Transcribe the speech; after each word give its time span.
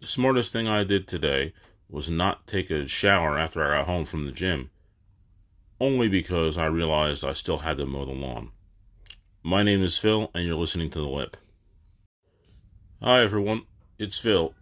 The 0.00 0.06
smartest 0.06 0.52
thing 0.52 0.68
I 0.68 0.84
did 0.84 1.08
today 1.08 1.52
was 1.88 2.08
not 2.08 2.46
take 2.46 2.70
a 2.70 2.86
shower 2.86 3.36
after 3.36 3.64
I 3.64 3.78
got 3.78 3.86
home 3.86 4.04
from 4.04 4.26
the 4.26 4.32
gym, 4.32 4.70
only 5.80 6.06
because 6.06 6.56
I 6.56 6.66
realized 6.66 7.24
I 7.24 7.32
still 7.32 7.58
had 7.58 7.78
to 7.78 7.86
mow 7.86 8.04
the 8.04 8.12
lawn. 8.12 8.52
My 9.42 9.64
name 9.64 9.82
is 9.82 9.98
Phil, 9.98 10.30
and 10.32 10.46
you're 10.46 10.54
listening 10.54 10.88
to 10.90 11.00
The 11.00 11.08
Lip. 11.08 11.36
Hi, 13.02 13.22
everyone. 13.22 13.62
It's 13.98 14.16
Phil. 14.16 14.54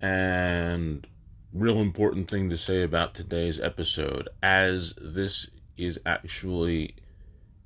And 0.00 1.06
real 1.52 1.78
important 1.78 2.28
thing 2.28 2.50
to 2.50 2.56
say 2.56 2.82
about 2.82 3.14
today's 3.14 3.60
episode, 3.60 4.28
as 4.42 4.94
this 5.00 5.48
is 5.76 6.00
actually 6.04 6.96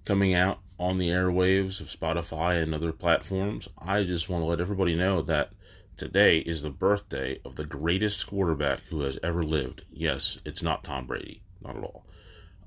coming 0.05 0.35
out 0.35 0.59
on 0.79 0.99
the 0.99 1.09
airwaves 1.09 1.81
of 1.81 1.87
Spotify 1.87 2.63
and 2.63 2.75
other 2.75 2.93
platforms, 2.93 3.69
I 3.79 4.05
just 4.05 4.29
want 4.29 4.43
to 4.43 4.47
let 4.47 4.61
everybody 4.61 4.95
know 4.95 5.23
that 5.23 5.49
today 5.97 6.39
is 6.39 6.63
the 6.63 6.71
birthday 6.71 7.39
of 7.45 7.57
the 7.57 7.65
greatest 7.65 8.27
quarterback 8.27 8.81
who 8.89 9.03
has 9.03 9.19
ever 9.23 9.43
lived. 9.43 9.85
Yes, 9.93 10.39
it's 10.45 10.63
not 10.63 10.85
Tom 10.85 11.07
Brady, 11.07 11.43
not 11.63 11.77
at 11.77 11.83
all. 11.83 12.05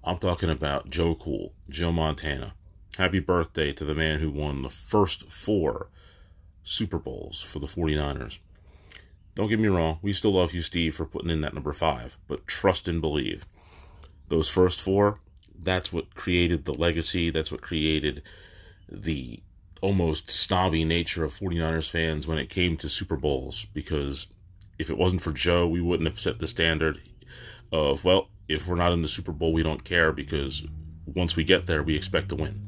I'm 0.03 0.17
talking 0.17 0.49
about 0.49 0.89
Joe 0.89 1.15
Cool, 1.15 1.53
Joe 1.69 1.91
Montana. 1.91 2.53
Happy 2.97 3.19
birthday 3.19 3.73
to 3.73 3.85
the 3.85 3.93
man 3.93 4.19
who 4.19 4.31
won 4.31 4.61
the 4.61 4.69
first 4.69 5.31
four 5.31 5.89
Super 6.63 6.97
Bowls 6.97 7.41
for 7.41 7.59
the 7.59 7.67
49ers. 7.67 8.39
Don't 9.35 9.49
get 9.49 9.59
me 9.59 9.67
wrong, 9.67 9.99
we 10.01 10.13
still 10.13 10.33
love 10.33 10.53
you, 10.53 10.61
Steve, 10.61 10.95
for 10.95 11.05
putting 11.05 11.29
in 11.29 11.41
that 11.41 11.53
number 11.53 11.73
five, 11.73 12.17
but 12.27 12.47
trust 12.47 12.87
and 12.87 12.99
believe. 12.99 13.45
Those 14.29 14.49
first 14.49 14.81
four, 14.81 15.19
that's 15.57 15.93
what 15.93 16.15
created 16.15 16.65
the 16.65 16.73
legacy, 16.73 17.29
that's 17.29 17.51
what 17.51 17.61
created 17.61 18.23
the 18.89 19.43
almost 19.81 20.29
snobby 20.29 20.83
nature 20.83 21.23
of 21.23 21.33
49ers 21.33 21.89
fans 21.89 22.27
when 22.27 22.37
it 22.37 22.49
came 22.49 22.77
to 22.77 22.89
Super 22.89 23.15
Bowls, 23.15 23.65
because 23.73 24.27
if 24.79 24.89
it 24.89 24.97
wasn't 24.97 25.21
for 25.21 25.31
Joe, 25.31 25.67
we 25.67 25.81
wouldn't 25.81 26.07
have 26.07 26.19
set 26.19 26.39
the 26.39 26.47
standard 26.47 27.01
of, 27.71 28.05
well, 28.05 28.29
if 28.47 28.67
we're 28.67 28.75
not 28.75 28.93
in 28.93 29.01
the 29.01 29.07
Super 29.07 29.31
Bowl, 29.31 29.53
we 29.53 29.63
don't 29.63 29.83
care 29.83 30.11
because 30.11 30.63
once 31.05 31.35
we 31.35 31.43
get 31.43 31.65
there, 31.65 31.83
we 31.83 31.95
expect 31.95 32.29
to 32.29 32.35
win. 32.35 32.61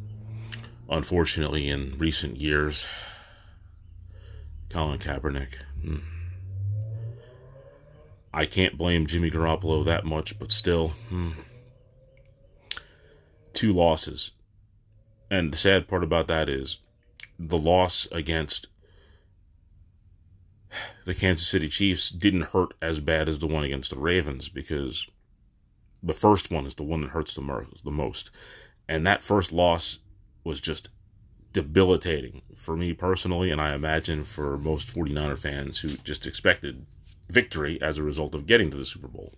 Unfortunately, 0.90 1.70
in 1.70 1.98
recent 1.98 2.38
years, 2.38 2.86
Colin 4.70 5.00
Kaepernick. 5.00 5.56
Hmm. 5.84 5.98
I 8.34 8.46
can't 8.46 8.78
blame 8.78 9.08
Jimmy 9.08 9.32
Garoppolo 9.32 9.84
that 9.86 10.06
much, 10.06 10.38
but 10.40 10.52
still, 10.52 10.90
hmm. 11.10 11.32
two 13.54 13.72
losses. 13.72 14.32
And 15.32 15.54
the 15.54 15.58
sad 15.58 15.88
part 15.88 16.04
about 16.04 16.28
that 16.28 16.50
is 16.50 16.78
the 17.40 17.58
loss 17.58 18.08
against 18.12 18.68
the 21.06 21.16
Kansas 21.16 21.48
City 21.48 21.70
Chiefs 21.70 22.10
didn't 22.10 22.48
hurt 22.54 22.74
as 22.82 23.00
bad 23.00 23.30
as 23.30 23.40
the 23.40 23.48
one 23.48 23.64
against 23.64 23.90
the 23.90 23.98
Ravens 23.98 24.50
because 24.50 25.08
the 26.04 26.14
first 26.14 26.52
one 26.52 26.66
is 26.66 26.76
the 26.76 26.84
one 26.84 27.02
that 27.02 27.12
hurts 27.12 27.34
the, 27.34 27.66
the 27.84 27.92
most. 27.92 28.30
And 28.88 29.08
that 29.08 29.24
first 29.24 29.52
loss 29.52 30.00
was 30.44 30.60
just 30.60 30.90
debilitating 31.54 32.42
for 32.56 32.76
me 32.76 32.94
personally, 32.94 33.50
and 33.50 33.60
I 33.60 33.74
imagine 33.74 34.24
for 34.24 34.58
most 34.58 34.88
49er 34.88 35.38
fans 35.38 35.80
who 35.80 35.90
just 35.90 36.28
expected 36.28 36.86
victory 37.30 37.82
as 37.82 37.98
a 37.98 38.04
result 38.04 38.36
of 38.36 38.46
getting 38.46 38.70
to 38.72 38.78
the 38.78 38.86
Super 38.86 39.08
Bowl. 39.08 39.34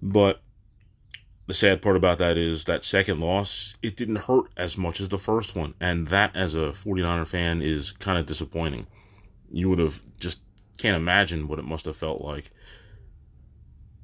But 0.00 0.42
the 1.52 1.58
sad 1.58 1.82
part 1.82 1.96
about 1.96 2.16
that 2.16 2.38
is 2.38 2.64
that 2.64 2.82
second 2.82 3.20
loss, 3.20 3.76
it 3.82 3.94
didn't 3.94 4.24
hurt 4.24 4.46
as 4.56 4.78
much 4.78 5.02
as 5.02 5.10
the 5.10 5.18
first 5.18 5.54
one. 5.54 5.74
And 5.78 6.06
that, 6.06 6.34
as 6.34 6.54
a 6.54 6.72
49er 6.72 7.28
fan, 7.28 7.60
is 7.60 7.92
kind 7.92 8.16
of 8.16 8.24
disappointing. 8.24 8.86
You 9.50 9.68
would 9.68 9.78
have 9.78 10.00
just 10.18 10.40
can't 10.78 10.96
imagine 10.96 11.48
what 11.48 11.58
it 11.58 11.66
must 11.66 11.84
have 11.84 11.94
felt 11.94 12.22
like 12.22 12.50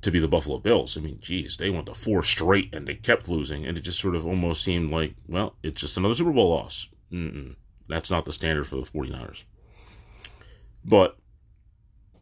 to 0.03 0.11
be 0.11 0.19
the 0.19 0.29
Buffalo 0.29 0.59
Bills. 0.59 0.99
I 0.99 1.01
mean, 1.01 1.21
geez, 1.23 1.57
they 1.57 1.71
went 1.71 1.87
to 1.87 1.95
four 1.95 2.23
straight 2.23 2.75
and 2.75 2.87
they 2.87 2.97
kept 2.97 3.31
losing, 3.31 3.64
and 3.64 3.79
it 3.79 3.81
just 3.81 3.98
sort 3.98 4.14
of 4.14 4.27
almost 4.27 4.63
seemed 4.63 4.91
like, 4.91 5.14
well, 5.27 5.57
it's 5.63 5.81
just 5.81 5.97
another 5.97 6.13
Super 6.13 6.33
Bowl 6.33 6.51
loss. 6.51 6.87
Mm-mm. 7.11 7.57
That's 7.89 8.11
not 8.11 8.27
the 8.27 8.33
standard 8.35 8.67
for 8.67 8.77
the 8.77 8.83
49ers. 8.83 9.45
But 10.85 11.17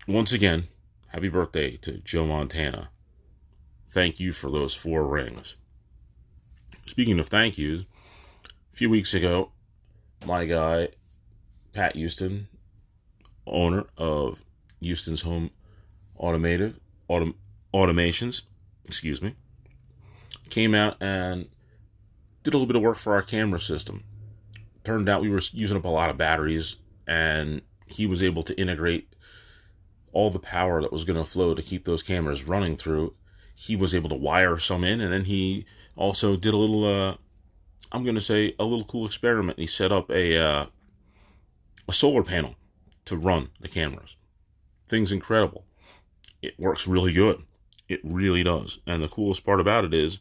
once 0.07 0.33
again, 0.33 0.69
happy 1.09 1.29
birthday 1.29 1.79
to 1.79 1.99
Joe 1.99 2.27
Montana. 2.27 2.91
Thank 3.97 4.21
you 4.21 4.33
for 4.35 4.51
those 4.51 4.75
four 4.75 5.07
rings. 5.07 5.57
Speaking 6.85 7.19
of 7.19 7.29
thank 7.29 7.57
yous, 7.57 7.85
a 8.71 8.77
few 8.77 8.91
weeks 8.91 9.15
ago, 9.15 9.53
my 10.23 10.45
guy, 10.45 10.89
Pat 11.73 11.97
Houston, 11.97 12.49
owner 13.47 13.87
of 13.97 14.45
Houston's 14.83 15.23
Home 15.23 15.49
Automotive, 16.19 16.79
Autom- 17.09 17.37
Automations, 17.73 18.43
excuse 18.85 19.23
me, 19.23 19.35
came 20.51 20.75
out 20.75 20.99
and 21.01 21.49
did 22.43 22.53
a 22.53 22.59
little 22.59 22.67
bit 22.67 22.77
of 22.77 22.83
work 22.83 22.99
for 22.99 23.15
our 23.15 23.23
camera 23.23 23.59
system. 23.59 24.05
Turned 24.85 25.09
out 25.09 25.23
we 25.23 25.31
were 25.31 25.41
using 25.53 25.79
up 25.79 25.87
a 25.87 25.89
lot 25.89 26.11
of 26.11 26.19
batteries, 26.19 26.77
and 27.07 27.63
he 27.87 28.05
was 28.05 28.23
able 28.23 28.43
to 28.43 28.61
integrate 28.61 29.15
all 30.13 30.29
the 30.29 30.39
power 30.39 30.83
that 30.83 30.93
was 30.93 31.05
going 31.05 31.19
to 31.19 31.25
flow 31.25 31.55
to 31.55 31.63
keep 31.63 31.87
those 31.87 32.03
cameras 32.03 32.45
running 32.45 32.77
through. 32.77 33.15
He 33.57 33.75
was 33.75 33.95
able 33.95 34.11
to 34.11 34.15
wire 34.15 34.59
some 34.59 34.85
in, 34.85 35.01
and 35.01 35.13
then 35.13 35.25
he 35.25 35.67
also 35.97 36.37
did 36.37 36.55
a 36.55 36.59
little, 36.59 36.85
uh, 36.85 37.17
I'm 37.91 38.05
going 38.05 38.15
to 38.15 38.21
say, 38.21 38.55
a 38.59 38.65
little 38.65 38.85
cool 38.85 39.07
experiment. 39.07 39.59
He 39.59 39.67
set 39.67 39.91
up 39.91 40.11
a 40.11 40.37
uh, 40.37 40.67
a 41.89 41.93
solar 41.93 42.23
panel 42.23 42.55
to 43.07 43.17
run 43.17 43.49
the 43.61 43.69
cameras. 43.69 44.17
Thing's 44.87 45.11
incredible. 45.11 45.65
It 46.43 46.59
works 46.59 46.87
really 46.87 47.13
good. 47.13 47.43
It 47.89 48.01
really 48.05 48.43
does. 48.43 48.79
And 48.87 49.03
the 49.03 49.09
coolest 49.09 49.45
part 49.45 49.61
about 49.61 49.85
it 49.85 49.95
is 49.95 50.19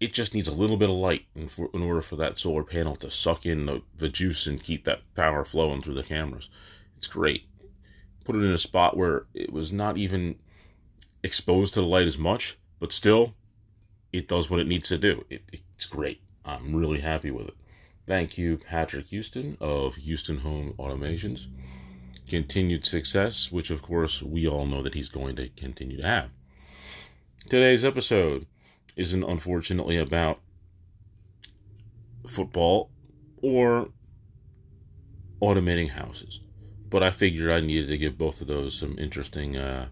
it 0.00 0.12
just 0.12 0.34
needs 0.34 0.48
a 0.48 0.54
little 0.54 0.76
bit 0.76 0.88
of 0.88 0.96
light 0.96 1.26
in, 1.34 1.48
for, 1.48 1.68
in 1.74 1.82
order 1.82 2.00
for 2.00 2.16
that 2.16 2.38
solar 2.38 2.62
panel 2.62 2.96
to 2.96 3.10
suck 3.10 3.44
in 3.44 3.66
the, 3.66 3.82
the 3.96 4.08
juice 4.08 4.46
and 4.46 4.62
keep 4.62 4.84
that 4.84 5.02
power 5.14 5.44
flowing 5.44 5.82
through 5.82 5.94
the 5.94 6.02
cameras. 6.02 6.48
It's 6.96 7.06
great. 7.06 7.46
Put 8.24 8.36
it 8.36 8.44
in 8.44 8.52
a 8.52 8.58
spot 8.58 8.96
where 8.96 9.26
it 9.34 9.52
was 9.52 9.72
not 9.72 9.96
even 9.96 10.36
exposed 11.22 11.74
to 11.74 11.80
the 11.80 11.86
light 11.86 12.06
as 12.06 12.18
much, 12.18 12.58
but 12.78 12.92
still, 12.92 13.34
it 14.12 14.28
does 14.28 14.48
what 14.48 14.60
it 14.60 14.66
needs 14.66 14.88
to 14.88 14.98
do. 14.98 15.24
It, 15.28 15.42
it's 15.52 15.86
great. 15.86 16.20
I'm 16.44 16.74
really 16.74 17.00
happy 17.00 17.30
with 17.30 17.48
it. 17.48 17.56
Thank 18.06 18.38
you, 18.38 18.56
Patrick 18.56 19.08
Houston 19.08 19.58
of 19.60 19.96
Houston 19.96 20.38
Home 20.38 20.74
Automations. 20.78 21.46
Continued 22.26 22.86
success, 22.86 23.52
which 23.52 23.70
of 23.70 23.82
course 23.82 24.22
we 24.22 24.46
all 24.48 24.66
know 24.66 24.82
that 24.82 24.94
he's 24.94 25.08
going 25.08 25.36
to 25.36 25.48
continue 25.50 25.98
to 25.98 26.06
have. 26.06 26.30
Today's 27.48 27.84
episode 27.84 28.46
isn't 28.96 29.22
unfortunately 29.22 29.96
about 29.96 30.40
football 32.26 32.90
or 33.42 33.88
automating 35.40 35.90
houses, 35.90 36.40
but 36.90 37.02
I 37.02 37.10
figured 37.10 37.50
I 37.50 37.60
needed 37.60 37.88
to 37.88 37.98
give 37.98 38.18
both 38.18 38.40
of 38.40 38.46
those 38.46 38.74
some 38.78 38.98
interesting, 38.98 39.56
uh, 39.56 39.88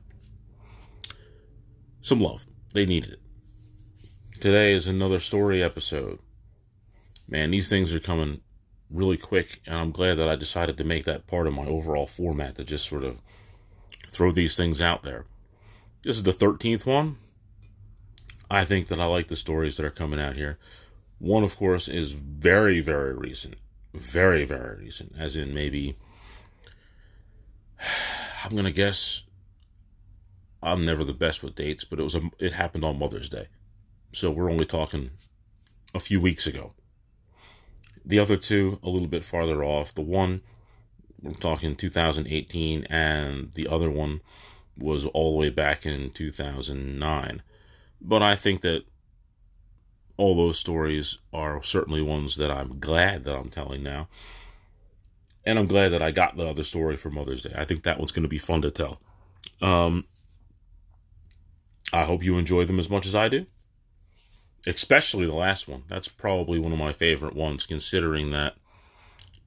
some 2.07 2.21
love. 2.21 2.47
They 2.73 2.87
needed 2.87 3.15
it. 3.15 3.21
Today 4.41 4.73
is 4.73 4.87
another 4.87 5.19
story 5.19 5.61
episode. 5.61 6.21
Man, 7.27 7.51
these 7.51 7.69
things 7.69 7.93
are 7.93 7.99
coming 7.99 8.43
really 8.89 9.17
quick, 9.17 9.61
and 9.67 9.75
I'm 9.75 9.91
glad 9.91 10.19
that 10.19 10.29
I 10.29 10.37
decided 10.37 10.79
to 10.79 10.85
make 10.85 11.05
that 11.07 11.27
part 11.27 11.49
of 11.49 11.55
my 11.55 11.65
overall 11.65 12.07
format 12.07 12.55
to 12.57 12.65
just 12.65 12.89
sort 12.89 13.03
of 13.03 13.21
throw 14.09 14.31
these 14.31 14.55
things 14.55 14.81
out 14.81 15.03
there. 15.03 15.25
This 16.05 16.17
is 16.17 16.23
the 16.23 16.33
13th 16.33 16.87
one. 16.87 17.17
I 18.49 18.65
think 18.65 18.87
that 18.87 19.01
I 19.01 19.07
like 19.07 19.27
the 19.27 19.35
stories 19.35 19.77
that 19.77 19.85
are 19.85 19.91
coming 19.91 20.21
out 20.21 20.37
here. 20.37 20.59
One, 21.19 21.43
of 21.43 21.57
course, 21.57 21.89
is 21.89 22.13
very, 22.13 22.79
very 22.79 23.17
recent. 23.17 23.57
Very, 23.95 24.45
very 24.45 24.85
recent. 24.85 25.13
As 25.19 25.35
in 25.35 25.53
maybe, 25.53 25.97
I'm 28.45 28.53
going 28.53 28.65
to 28.65 28.71
guess, 28.71 29.25
I'm 30.67 30.85
never 30.85 31.05
the 31.05 31.13
best 31.13 31.43
with 31.43 31.55
dates, 31.55 31.85
but 31.85 32.01
it 32.01 32.03
was 32.03 32.17
a, 32.17 32.23
it 32.39 32.53
happened 32.53 32.85
on 32.85 32.99
Mother's 32.99 33.29
Day. 33.29 33.47
So 34.13 34.31
we're 34.31 34.51
only 34.51 34.65
talking 34.65 35.11
a 35.95 36.01
few 36.01 36.21
weeks 36.21 36.47
ago. 36.47 36.75
The 38.05 38.19
other 38.19 38.37
two, 38.37 38.81
a 38.83 38.89
little 38.89 39.09
bit 39.09 39.25
farther 39.25 39.65
off. 39.65 39.95
The 39.95 40.03
one, 40.03 40.43
we're 41.23 41.33
talking 41.35 41.77
2018, 41.77 42.85
and 42.85 43.55
the 43.55 43.69
other 43.69 43.91
one 43.91 44.21
was 44.77 45.07
all 45.07 45.33
the 45.33 45.39
way 45.39 45.51
back 45.51 45.87
in 45.87 46.11
2009. 46.11 47.43
But 48.01 48.23
I 48.23 48.35
think 48.35 48.61
that 48.63 48.85
all 50.17 50.37
those 50.37 50.59
stories 50.59 51.19
are 51.33 51.63
certainly 51.63 52.03
ones 52.03 52.37
that 52.37 52.51
I'm 52.51 52.81
glad 52.81 53.25
that 53.25 53.37
I'm 53.37 53.51
telling 53.51 53.83
now. 53.83 54.09
And 55.45 55.59
I'm 55.59 55.67
glad 55.67 55.91
that 55.91 56.03
I 56.03 56.11
got 56.11 56.37
the 56.37 56.47
other 56.47 56.65
story 56.65 56.97
for 56.97 57.11
Mother's 57.11 57.43
Day. 57.43 57.55
I 57.57 57.65
think 57.65 57.85
that 57.85 57.99
one's 57.99 58.13
going 58.13 58.25
to 58.25 58.29
be 58.29 58.39
fun 58.39 58.63
to 58.63 58.71
tell. 58.71 59.01
Um, 59.63 60.07
I 61.93 62.05
hope 62.05 62.23
you 62.23 62.39
enjoy 62.39 62.65
them 62.65 62.81
as 62.81 62.91
much 62.91 63.07
as 63.07 63.15
I 63.15 63.29
do. 63.29 63.47
Especially 64.67 65.27
the 65.27 65.35
last 65.35 65.69
one. 65.69 65.85
That's 65.89 66.09
probably 66.09 66.59
one 66.59 66.73
of 66.73 66.79
my 66.79 66.93
favorite 66.93 67.35
ones, 67.35 67.67
considering 67.67 68.31
that 68.31 68.57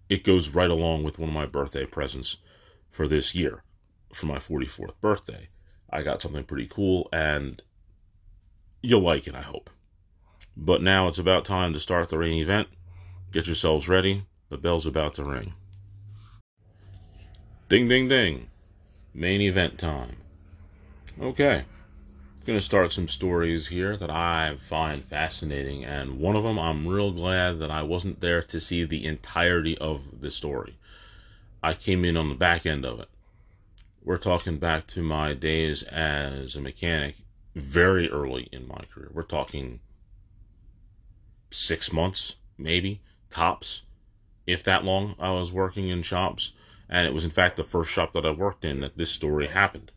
it 0.08 0.24
goes 0.24 0.50
right 0.50 0.70
along 0.70 1.04
with 1.04 1.20
one 1.20 1.30
of 1.30 1.36
my 1.36 1.46
birthday 1.46 1.86
presents 1.86 2.38
for 2.90 3.08
this 3.08 3.36
year 3.36 3.64
for 4.14 4.26
my 4.26 4.38
44th 4.38 4.94
birthday. 5.02 5.50
I 5.90 6.02
got 6.02 6.22
something 6.22 6.44
pretty 6.44 6.68
cool 6.68 7.10
and 7.12 7.62
you'll 8.82 9.02
like 9.02 9.28
it, 9.28 9.36
I 9.36 9.42
hope. 9.42 9.70
But 10.56 10.82
now 10.82 11.08
it's 11.08 11.20
about 11.20 11.46
time 11.46 11.74
to 11.74 11.80
start 11.80 12.10
the 12.10 12.18
rain 12.18 12.40
event. 12.40 12.68
Get 13.32 13.46
yourselves 13.46 13.88
ready. 13.88 14.26
The 14.50 14.58
bell's 14.58 14.86
about 14.86 15.14
to 15.16 15.24
ring. 15.24 15.54
Ding, 17.70 17.88
ding, 17.88 18.08
ding. 18.08 18.48
Main 19.14 19.42
event 19.42 19.78
time. 19.78 20.18
Okay. 21.22 21.66
Going 22.50 22.58
to 22.58 22.66
start 22.66 22.92
some 22.92 23.08
stories 23.08 23.68
here 23.68 23.96
that 23.96 24.10
I 24.10 24.56
find 24.58 25.06
fascinating, 25.06 25.86
and 25.86 26.18
one 26.18 26.36
of 26.36 26.42
them 26.42 26.58
I'm 26.58 26.88
real 26.88 27.12
glad 27.12 27.60
that 27.60 27.70
I 27.70 27.84
wasn't 27.84 28.22
there 28.22 28.42
to 28.42 28.60
see 28.60 28.84
the 28.84 29.06
entirety 29.06 29.78
of 29.78 30.20
the 30.22 30.32
story. 30.32 30.80
I 31.62 31.76
came 31.76 32.04
in 32.04 32.18
on 32.18 32.28
the 32.28 32.34
back 32.34 32.66
end 32.66 32.86
of 32.86 33.00
it. 33.02 33.08
We're 34.04 34.18
talking 34.18 34.58
back 34.58 34.88
to 34.88 35.04
my 35.04 35.36
days 35.36 35.84
as 35.84 36.56
a 36.56 36.62
mechanic 36.62 37.18
very 37.54 38.10
early 38.10 38.50
in 38.52 38.68
my 38.68 38.82
career. 38.92 39.12
We're 39.14 39.22
talking 39.22 39.80
six 41.52 41.94
months, 41.94 42.38
maybe, 42.58 43.00
tops, 43.30 43.84
if 44.48 44.64
that 44.64 44.84
long. 44.84 45.14
I 45.20 45.30
was 45.30 45.52
working 45.52 45.90
in 45.90 46.02
shops, 46.02 46.54
and 46.90 47.06
it 47.06 47.14
was 47.14 47.26
in 47.26 47.30
fact 47.30 47.58
the 47.58 47.64
first 47.64 47.92
shop 47.92 48.14
that 48.14 48.26
I 48.26 48.32
worked 48.32 48.66
in 48.66 48.82
that 48.82 48.98
this 48.98 49.12
story 49.12 49.46
happened. 49.46 49.92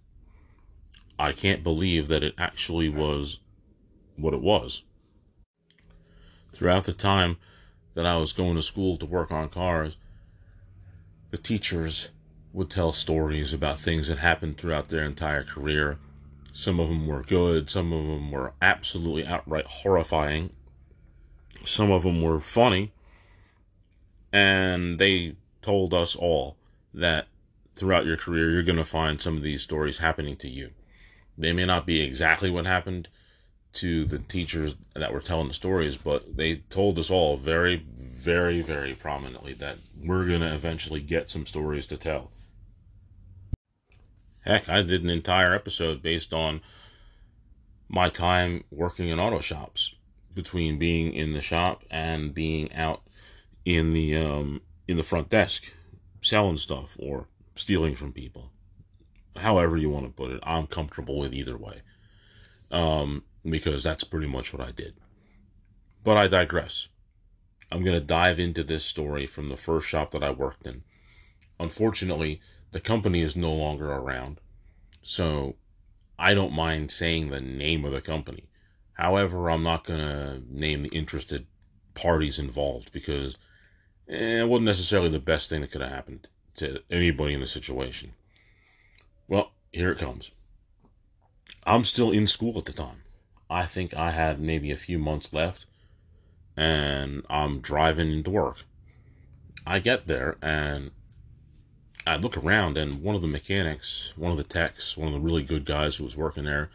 I 1.23 1.31
can't 1.31 1.63
believe 1.63 2.09
that 2.09 2.25
it 2.25 2.35
actually 2.37 2.89
was 2.89 3.39
what 4.17 4.35
it 4.35 4.41
was. 4.41 4.83
Throughout 6.51 6.83
the 6.83 6.93
time 6.93 7.37
that 7.95 8.05
I 8.05 8.17
was 8.17 8.33
going 8.33 8.57
to 8.57 8.63
school 8.63 8.97
to 8.97 9.07
work 9.07 9.31
on 9.31 9.49
cars, 9.49 9.97
the 11.31 11.39
teachers 11.39 12.11
would 12.53 12.71
tell 12.71 12.91
stories 12.91 13.53
about 13.53 13.79
things 13.79 14.09
that 14.09 14.19
happened 14.19 14.59
throughout 14.59 14.89
their 14.89 15.05
entire 15.05 15.45
career. 15.45 15.99
Some 16.53 16.81
of 16.81 16.89
them 16.89 17.07
were 17.07 17.23
good, 17.23 17.71
some 17.71 17.93
of 17.93 18.05
them 18.05 18.33
were 18.33 18.55
absolutely 18.61 19.25
outright 19.25 19.67
horrifying, 19.67 20.51
some 21.65 21.93
of 21.93 22.03
them 22.03 22.21
were 22.21 22.41
funny, 22.41 22.91
and 24.33 24.99
they 24.99 25.37
told 25.63 25.95
us 25.95 26.17
all 26.17 26.57
that 26.93 27.29
throughout 27.77 28.07
your 28.07 28.17
career 28.17 28.51
you're 28.51 28.65
going 28.65 28.75
to 28.75 28.85
find 28.85 29.21
some 29.21 29.37
of 29.37 29.45
these 29.45 29.63
stories 29.63 29.99
happening 29.99 30.35
to 30.39 30.49
you. 30.49 30.73
They 31.37 31.53
may 31.53 31.65
not 31.65 31.87
be 31.87 32.01
exactly 32.03 32.51
what 32.51 32.67
happened 32.67 33.09
to 33.75 34.05
the 34.05 34.19
teachers 34.19 34.77
that 34.95 35.13
were 35.13 35.21
telling 35.21 35.49
the 35.49 35.55
stories, 35.55 35.97
but 35.97 36.37
they 36.37 36.57
told 36.69 36.99
us 36.99 37.11
all 37.11 37.37
very, 37.37 37.85
very, 37.97 38.61
very 38.61 38.95
prominently 38.95 39.55
that 39.55 39.79
we're 39.99 40.27
going 40.27 40.41
to 40.41 40.55
eventually 40.55 41.01
get 41.01 41.31
some 41.31 41.47
stories 41.47 41.87
to 41.87 41.97
tell. 41.97 42.31
Heck, 44.45 44.69
I 44.69 44.83
did 44.83 45.03
an 45.03 45.11
entire 45.11 45.55
episode 45.55 46.03
based 46.03 46.33
on 46.33 46.61
my 47.89 48.09
time 48.09 48.65
working 48.71 49.09
in 49.09 49.21
auto 49.21 49.41
shops 49.41 49.95
between 50.35 50.79
being 50.79 51.13
in 51.13 51.33
the 51.33 51.41
shop 51.41 51.85
and 51.91 52.35
being 52.35 52.73
out 52.75 53.03
in 53.65 53.93
the 53.93 54.17
um, 54.17 54.61
in 54.89 54.97
the 54.97 55.03
front 55.03 55.31
desk 55.31 55.73
selling 56.21 56.57
stuff 56.57 56.97
or 56.99 57.27
stealing 57.55 57.95
from 57.95 58.13
people. 58.13 58.52
However 59.37 59.77
you 59.77 59.91
want 59.91 60.07
to 60.07 60.13
put 60.13 60.31
it, 60.31 60.41
I'm 60.43 60.67
comfortable 60.67 61.19
with 61.19 61.33
either 61.33 61.57
way. 61.57 61.83
Um, 62.71 63.25
because 63.45 63.83
that's 63.83 64.05
pretty 64.05 64.27
much 64.27 64.53
what 64.53 64.67
I 64.67 64.71
did. 64.71 64.95
But 66.05 66.17
I 66.17 66.29
digress. 66.29 66.89
I'm 67.71 67.83
going 67.83 67.99
to 67.99 68.07
dive 68.07 68.39
into 68.39 68.63
this 68.63 68.85
story 68.85 69.27
from 69.27 69.49
the 69.49 69.57
first 69.57 69.89
shop 69.89 70.11
that 70.11 70.23
I 70.23 70.31
worked 70.31 70.67
in. 70.67 70.83
Unfortunately, 71.59 72.41
the 72.73 72.81
company 72.81 73.23
is 73.23 73.37
no 73.37 73.53
longer 73.53 73.91
around. 73.91 74.41
So 75.03 75.57
I 76.19 76.35
don't 76.35 76.53
mind 76.53 76.91
saying 76.91 77.29
the 77.29 77.41
name 77.41 77.85
of 77.85 77.93
the 77.93 78.01
company. 78.01 78.49
However, 78.95 79.51
I'm 79.51 79.63
not 79.63 79.85
going 79.85 80.01
to 80.01 80.43
name 80.49 80.83
the 80.83 80.91
interested 80.91 81.47
parties 81.95 82.39
involved 82.39 82.93
because 82.93 83.37
eh, 84.09 84.41
it 84.41 84.49
wasn't 84.49 84.67
necessarily 84.67 85.09
the 85.09 85.19
best 85.19 85.49
thing 85.49 85.63
that 85.63 85.71
could 85.71 85.81
have 85.81 85.91
happened 85.91 86.29
to 86.57 86.83
anybody 86.91 87.35
in 87.35 87.41
the 87.41 87.47
situation. 87.47 88.13
Well, 89.33 89.53
here 89.73 89.91
it 89.91 89.97
comes. 89.97 90.31
I'm 91.65 91.85
still 91.85 92.11
in 92.11 92.27
school 92.27 92.59
at 92.59 92.67
the 92.67 92.73
time. 92.75 93.05
I 93.49 93.65
think 93.65 93.97
I 93.97 94.11
had 94.11 94.39
maybe 94.39 94.71
a 94.71 94.77
few 94.77 94.99
months 94.99 95.33
left, 95.33 95.65
and 96.55 97.25
I'm 97.31 97.61
driving 97.61 98.13
into 98.13 98.31
work. 98.31 98.65
I 99.67 99.79
get 99.79 100.07
there 100.07 100.37
and 100.43 100.91
I 102.07 102.17
look 102.17 102.37
around, 102.37 102.77
and 102.77 103.03
one 103.03 103.15
of 103.17 103.23
the 103.23 103.27
mechanics, 103.27 104.13
one 104.17 104.33
of 104.33 104.37
the 104.37 104.45
techs, 104.45 104.99
one 104.99 105.09
of 105.09 105.15
the 105.15 105.21
really 105.21 105.45
good 105.45 105.65
guys 105.65 105.97
who 105.97 106.05
was 106.05 106.15
working 106.15 106.45
there, 106.45 106.69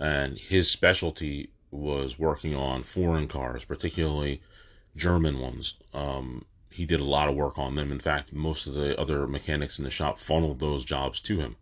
and 0.00 0.36
his 0.36 0.68
specialty 0.68 1.50
was 1.70 2.18
working 2.18 2.56
on 2.56 2.82
foreign 2.82 3.28
cars, 3.28 3.64
particularly 3.64 4.42
German 4.96 5.38
ones. 5.38 5.74
Um, 5.94 6.44
he 6.70 6.86
did 6.86 7.00
a 7.00 7.04
lot 7.04 7.28
of 7.28 7.34
work 7.34 7.58
on 7.58 7.74
them. 7.74 7.90
In 7.90 8.00
fact, 8.00 8.32
most 8.32 8.66
of 8.66 8.74
the 8.74 8.98
other 8.98 9.26
mechanics 9.26 9.78
in 9.78 9.84
the 9.84 9.90
shop 9.90 10.18
funneled 10.18 10.60
those 10.60 10.84
jobs 10.84 11.20
to 11.20 11.38
him. 11.38 11.56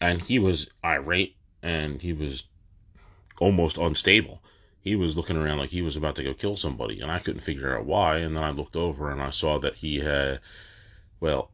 And 0.00 0.22
he 0.22 0.38
was 0.38 0.68
irate 0.84 1.36
and 1.62 2.02
he 2.02 2.12
was 2.12 2.44
almost 3.38 3.76
unstable. 3.76 4.42
He 4.80 4.96
was 4.96 5.16
looking 5.16 5.36
around 5.36 5.58
like 5.58 5.70
he 5.70 5.82
was 5.82 5.96
about 5.96 6.16
to 6.16 6.22
go 6.22 6.32
kill 6.32 6.56
somebody, 6.56 7.00
and 7.00 7.10
I 7.10 7.18
couldn't 7.18 7.40
figure 7.40 7.76
out 7.76 7.86
why. 7.86 8.18
And 8.18 8.36
then 8.36 8.44
I 8.44 8.50
looked 8.50 8.76
over 8.76 9.10
and 9.10 9.20
I 9.20 9.30
saw 9.30 9.58
that 9.58 9.76
he 9.76 9.98
had, 9.98 10.40
well, 11.18 11.50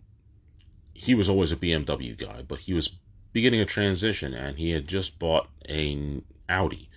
he 0.92 1.14
was 1.14 1.28
always 1.28 1.50
a 1.50 1.56
BMW 1.56 2.16
guy, 2.16 2.42
but 2.46 2.60
he 2.60 2.74
was 2.74 2.90
beginning 3.32 3.60
a 3.60 3.64
transition 3.64 4.34
and 4.34 4.58
he 4.58 4.70
had 4.70 4.86
just 4.86 5.18
bought 5.18 5.48
a 5.68 6.20
Audi. 6.48 6.90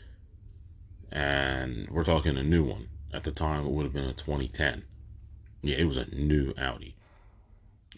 And 1.11 1.89
we're 1.89 2.03
talking 2.03 2.37
a 2.37 2.43
new 2.43 2.63
one. 2.63 2.89
At 3.13 3.23
the 3.23 3.31
time, 3.31 3.65
it 3.65 3.71
would 3.71 3.85
have 3.85 3.93
been 3.93 4.03
a 4.03 4.13
2010. 4.13 4.83
Yeah, 5.65 5.77
it 5.77 5.85
was 5.85 5.97
a 5.97 6.13
new 6.13 6.53
Audi. 6.59 6.95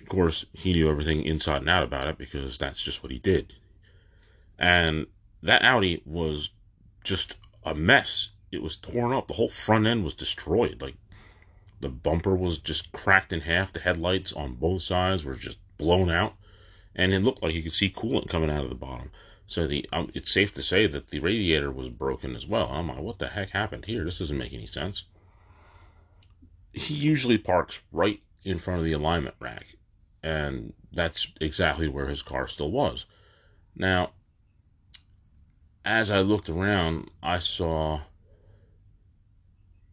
Of 0.01 0.07
course, 0.07 0.45
he 0.53 0.71
knew 0.71 0.89
everything 0.89 1.23
inside 1.23 1.57
and 1.57 1.69
out 1.69 1.83
about 1.83 2.07
it 2.07 2.17
because 2.17 2.57
that's 2.57 2.81
just 2.81 3.03
what 3.03 3.11
he 3.11 3.19
did. 3.19 3.55
And 4.57 5.07
that 5.43 5.65
Audi 5.65 6.01
was 6.05 6.49
just 7.03 7.35
a 7.65 7.75
mess. 7.75 8.29
It 8.53 8.63
was 8.63 8.77
torn 8.77 9.11
up. 9.11 9.27
The 9.27 9.33
whole 9.33 9.49
front 9.49 9.85
end 9.85 10.05
was 10.05 10.13
destroyed. 10.13 10.81
Like 10.81 10.95
the 11.81 11.89
bumper 11.89 12.35
was 12.35 12.57
just 12.57 12.93
cracked 12.93 13.33
in 13.33 13.41
half. 13.41 13.73
The 13.73 13.79
headlights 13.79 14.31
on 14.31 14.53
both 14.53 14.81
sides 14.83 15.25
were 15.25 15.35
just 15.35 15.57
blown 15.77 16.09
out, 16.09 16.35
and 16.95 17.13
it 17.13 17.19
looked 17.19 17.43
like 17.43 17.53
you 17.53 17.61
could 17.61 17.73
see 17.73 17.89
coolant 17.89 18.29
coming 18.29 18.49
out 18.49 18.63
of 18.63 18.69
the 18.69 18.75
bottom. 18.75 19.11
So 19.45 19.67
the 19.67 19.85
um, 19.91 20.09
it's 20.13 20.31
safe 20.31 20.53
to 20.53 20.63
say 20.63 20.87
that 20.87 21.09
the 21.09 21.19
radiator 21.19 21.69
was 21.69 21.89
broken 21.89 22.33
as 22.33 22.47
well. 22.47 22.69
I'm 22.71 22.87
like, 22.87 22.99
what 22.99 23.19
the 23.19 23.27
heck 23.27 23.49
happened 23.49 23.85
here? 23.85 24.05
This 24.05 24.19
doesn't 24.19 24.37
make 24.37 24.53
any 24.53 24.67
sense. 24.67 25.03
He 26.73 26.93
usually 26.93 27.37
parks 27.37 27.81
right 27.91 28.21
in 28.43 28.59
front 28.59 28.79
of 28.79 28.85
the 28.85 28.93
alignment 28.93 29.35
rack, 29.39 29.75
and 30.21 30.73
that's 30.91 31.31
exactly 31.41 31.87
where 31.87 32.07
his 32.07 32.21
car 32.21 32.47
still 32.47 32.71
was. 32.71 33.05
Now, 33.75 34.11
as 35.83 36.11
I 36.11 36.21
looked 36.21 36.49
around, 36.49 37.09
I 37.23 37.39
saw 37.39 38.01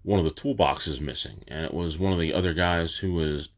one 0.03 0.19
of 0.19 0.25
the 0.25 0.31
toolboxes 0.31 1.01
missing, 1.01 1.45
and 1.49 1.65
it 1.65 1.73
was 1.73 1.99
one 1.99 2.13
of 2.13 2.19
the 2.19 2.35
other 2.35 2.53
guys 2.53 2.97
who 2.97 3.15
was 3.15 3.49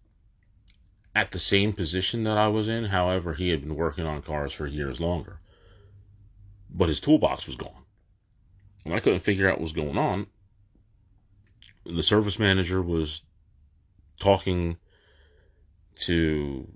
at 1.16 1.32
the 1.32 1.38
same 1.38 1.72
position 1.72 2.24
that 2.24 2.36
I 2.36 2.48
was 2.48 2.68
in. 2.68 2.84
However, 2.84 3.32
he 3.32 3.48
had 3.48 3.62
been 3.62 3.74
working 3.74 4.04
on 4.04 4.20
cars 4.20 4.52
for 4.52 4.66
years 4.66 5.00
longer. 5.00 5.40
But 6.70 6.90
his 6.90 7.00
toolbox 7.00 7.46
was 7.46 7.56
gone. 7.56 7.84
And 8.84 8.92
I 8.92 9.00
couldn't 9.00 9.20
figure 9.20 9.48
out 9.48 9.54
what 9.54 9.62
was 9.62 9.72
going 9.72 9.96
on. 9.96 10.26
The 11.88 12.02
service 12.02 12.38
manager 12.38 12.82
was 12.82 13.22
talking 14.20 14.78
to 15.96 16.68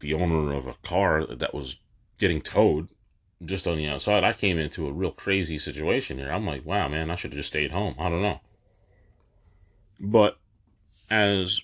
the 0.00 0.14
owner 0.14 0.52
of 0.52 0.66
a 0.66 0.74
car 0.82 1.26
that 1.26 1.54
was 1.54 1.76
getting 2.18 2.40
towed 2.40 2.88
just 3.44 3.66
on 3.66 3.76
the 3.76 3.88
outside. 3.88 4.24
I 4.24 4.32
came 4.32 4.58
into 4.58 4.86
a 4.86 4.92
real 4.92 5.10
crazy 5.10 5.58
situation 5.58 6.18
here. 6.18 6.30
I'm 6.30 6.46
like, 6.46 6.64
wow, 6.64 6.88
man, 6.88 7.10
I 7.10 7.16
should 7.16 7.32
have 7.32 7.38
just 7.38 7.48
stayed 7.48 7.70
home. 7.70 7.94
I 7.98 8.08
don't 8.08 8.22
know. 8.22 8.40
But 10.00 10.38
as 11.10 11.60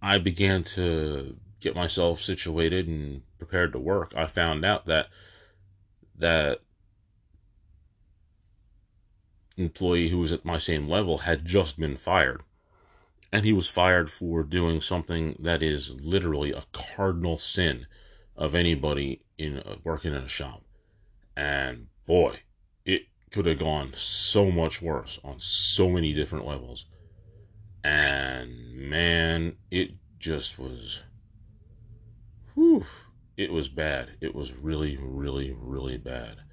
I 0.00 0.18
began 0.18 0.62
to 0.64 1.36
get 1.60 1.74
myself 1.74 2.20
situated 2.20 2.88
and 2.88 3.22
prepared 3.38 3.72
to 3.72 3.78
work, 3.78 4.12
I 4.16 4.26
found 4.26 4.64
out 4.64 4.86
that 4.86 5.08
that 6.16 6.60
employee 9.56 10.08
who 10.08 10.18
was 10.18 10.32
at 10.32 10.44
my 10.44 10.58
same 10.58 10.88
level 10.88 11.18
had 11.18 11.44
just 11.44 11.78
been 11.78 11.96
fired. 11.96 12.42
And 13.32 13.44
he 13.44 13.52
was 13.52 13.68
fired 13.68 14.10
for 14.10 14.44
doing 14.44 14.80
something 14.80 15.36
that 15.40 15.62
is 15.62 16.00
literally 16.00 16.52
a 16.52 16.64
cardinal 16.72 17.36
sin 17.36 17.86
of 18.36 18.54
anybody 18.54 19.22
in 19.38 19.62
working 19.82 20.14
in 20.14 20.22
a 20.22 20.28
shop. 20.28 20.62
And 21.36 21.88
boy, 22.06 22.40
it 22.84 23.02
could 23.30 23.46
have 23.46 23.58
gone 23.58 23.92
so 23.94 24.50
much 24.50 24.80
worse 24.80 25.18
on 25.24 25.36
so 25.40 25.90
many 25.90 26.12
different 26.12 26.46
levels 26.46 26.86
and 27.84 28.74
man, 28.74 29.56
it 29.70 29.90
just 30.18 30.58
was 30.58 31.02
it 33.36 33.52
was 33.52 33.68
bad. 33.68 34.12
It 34.20 34.34
was 34.34 34.54
really, 34.54 34.96
really, 35.00 35.54
really 35.58 35.98
bad. 35.98 36.43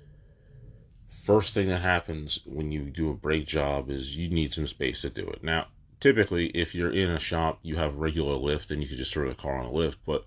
First 1.11 1.53
thing 1.53 1.67
that 1.67 1.81
happens 1.81 2.39
when 2.45 2.71
you 2.71 2.85
do 2.85 3.09
a 3.09 3.13
brake 3.13 3.45
job 3.45 3.89
is 3.91 4.15
you 4.15 4.29
need 4.29 4.53
some 4.53 4.65
space 4.65 5.01
to 5.01 5.09
do 5.09 5.27
it. 5.27 5.43
Now, 5.43 5.67
typically, 5.99 6.47
if 6.47 6.73
you're 6.73 6.91
in 6.91 7.11
a 7.11 7.19
shop, 7.19 7.59
you 7.61 7.75
have 7.75 7.95
regular 7.95 8.35
lift 8.35 8.71
and 8.71 8.81
you 8.81 8.87
can 8.87 8.97
just 8.97 9.13
throw 9.13 9.27
the 9.27 9.35
car 9.35 9.57
on 9.57 9.65
a 9.65 9.71
lift. 9.71 9.99
But 10.05 10.23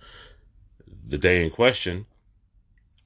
the 1.07 1.17
day 1.17 1.43
in 1.43 1.51
question, 1.51 2.05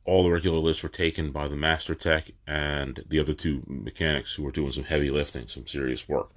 all 0.05 0.25
the 0.25 0.31
regular 0.31 0.59
lifts 0.59 0.83
were 0.83 0.89
taken 0.89 1.31
by 1.31 1.47
the 1.47 1.57
master 1.57 1.95
tech 1.95 2.33
and 2.49 3.05
the 3.09 3.21
other 3.21 3.33
two 3.33 3.63
mechanics 3.69 4.35
who 4.35 4.43
were 4.43 4.51
doing 4.51 4.73
some 4.73 4.85
heavy 4.85 5.11
lifting, 5.11 5.47
some 5.47 5.67
serious 5.67 6.09
work. 6.09 6.31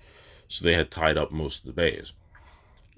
So 0.47 0.63
they 0.63 0.75
had 0.75 0.91
tied 0.91 1.17
up 1.17 1.31
most 1.31 1.61
of 1.61 1.65
the 1.65 1.73
bays. 1.73 2.13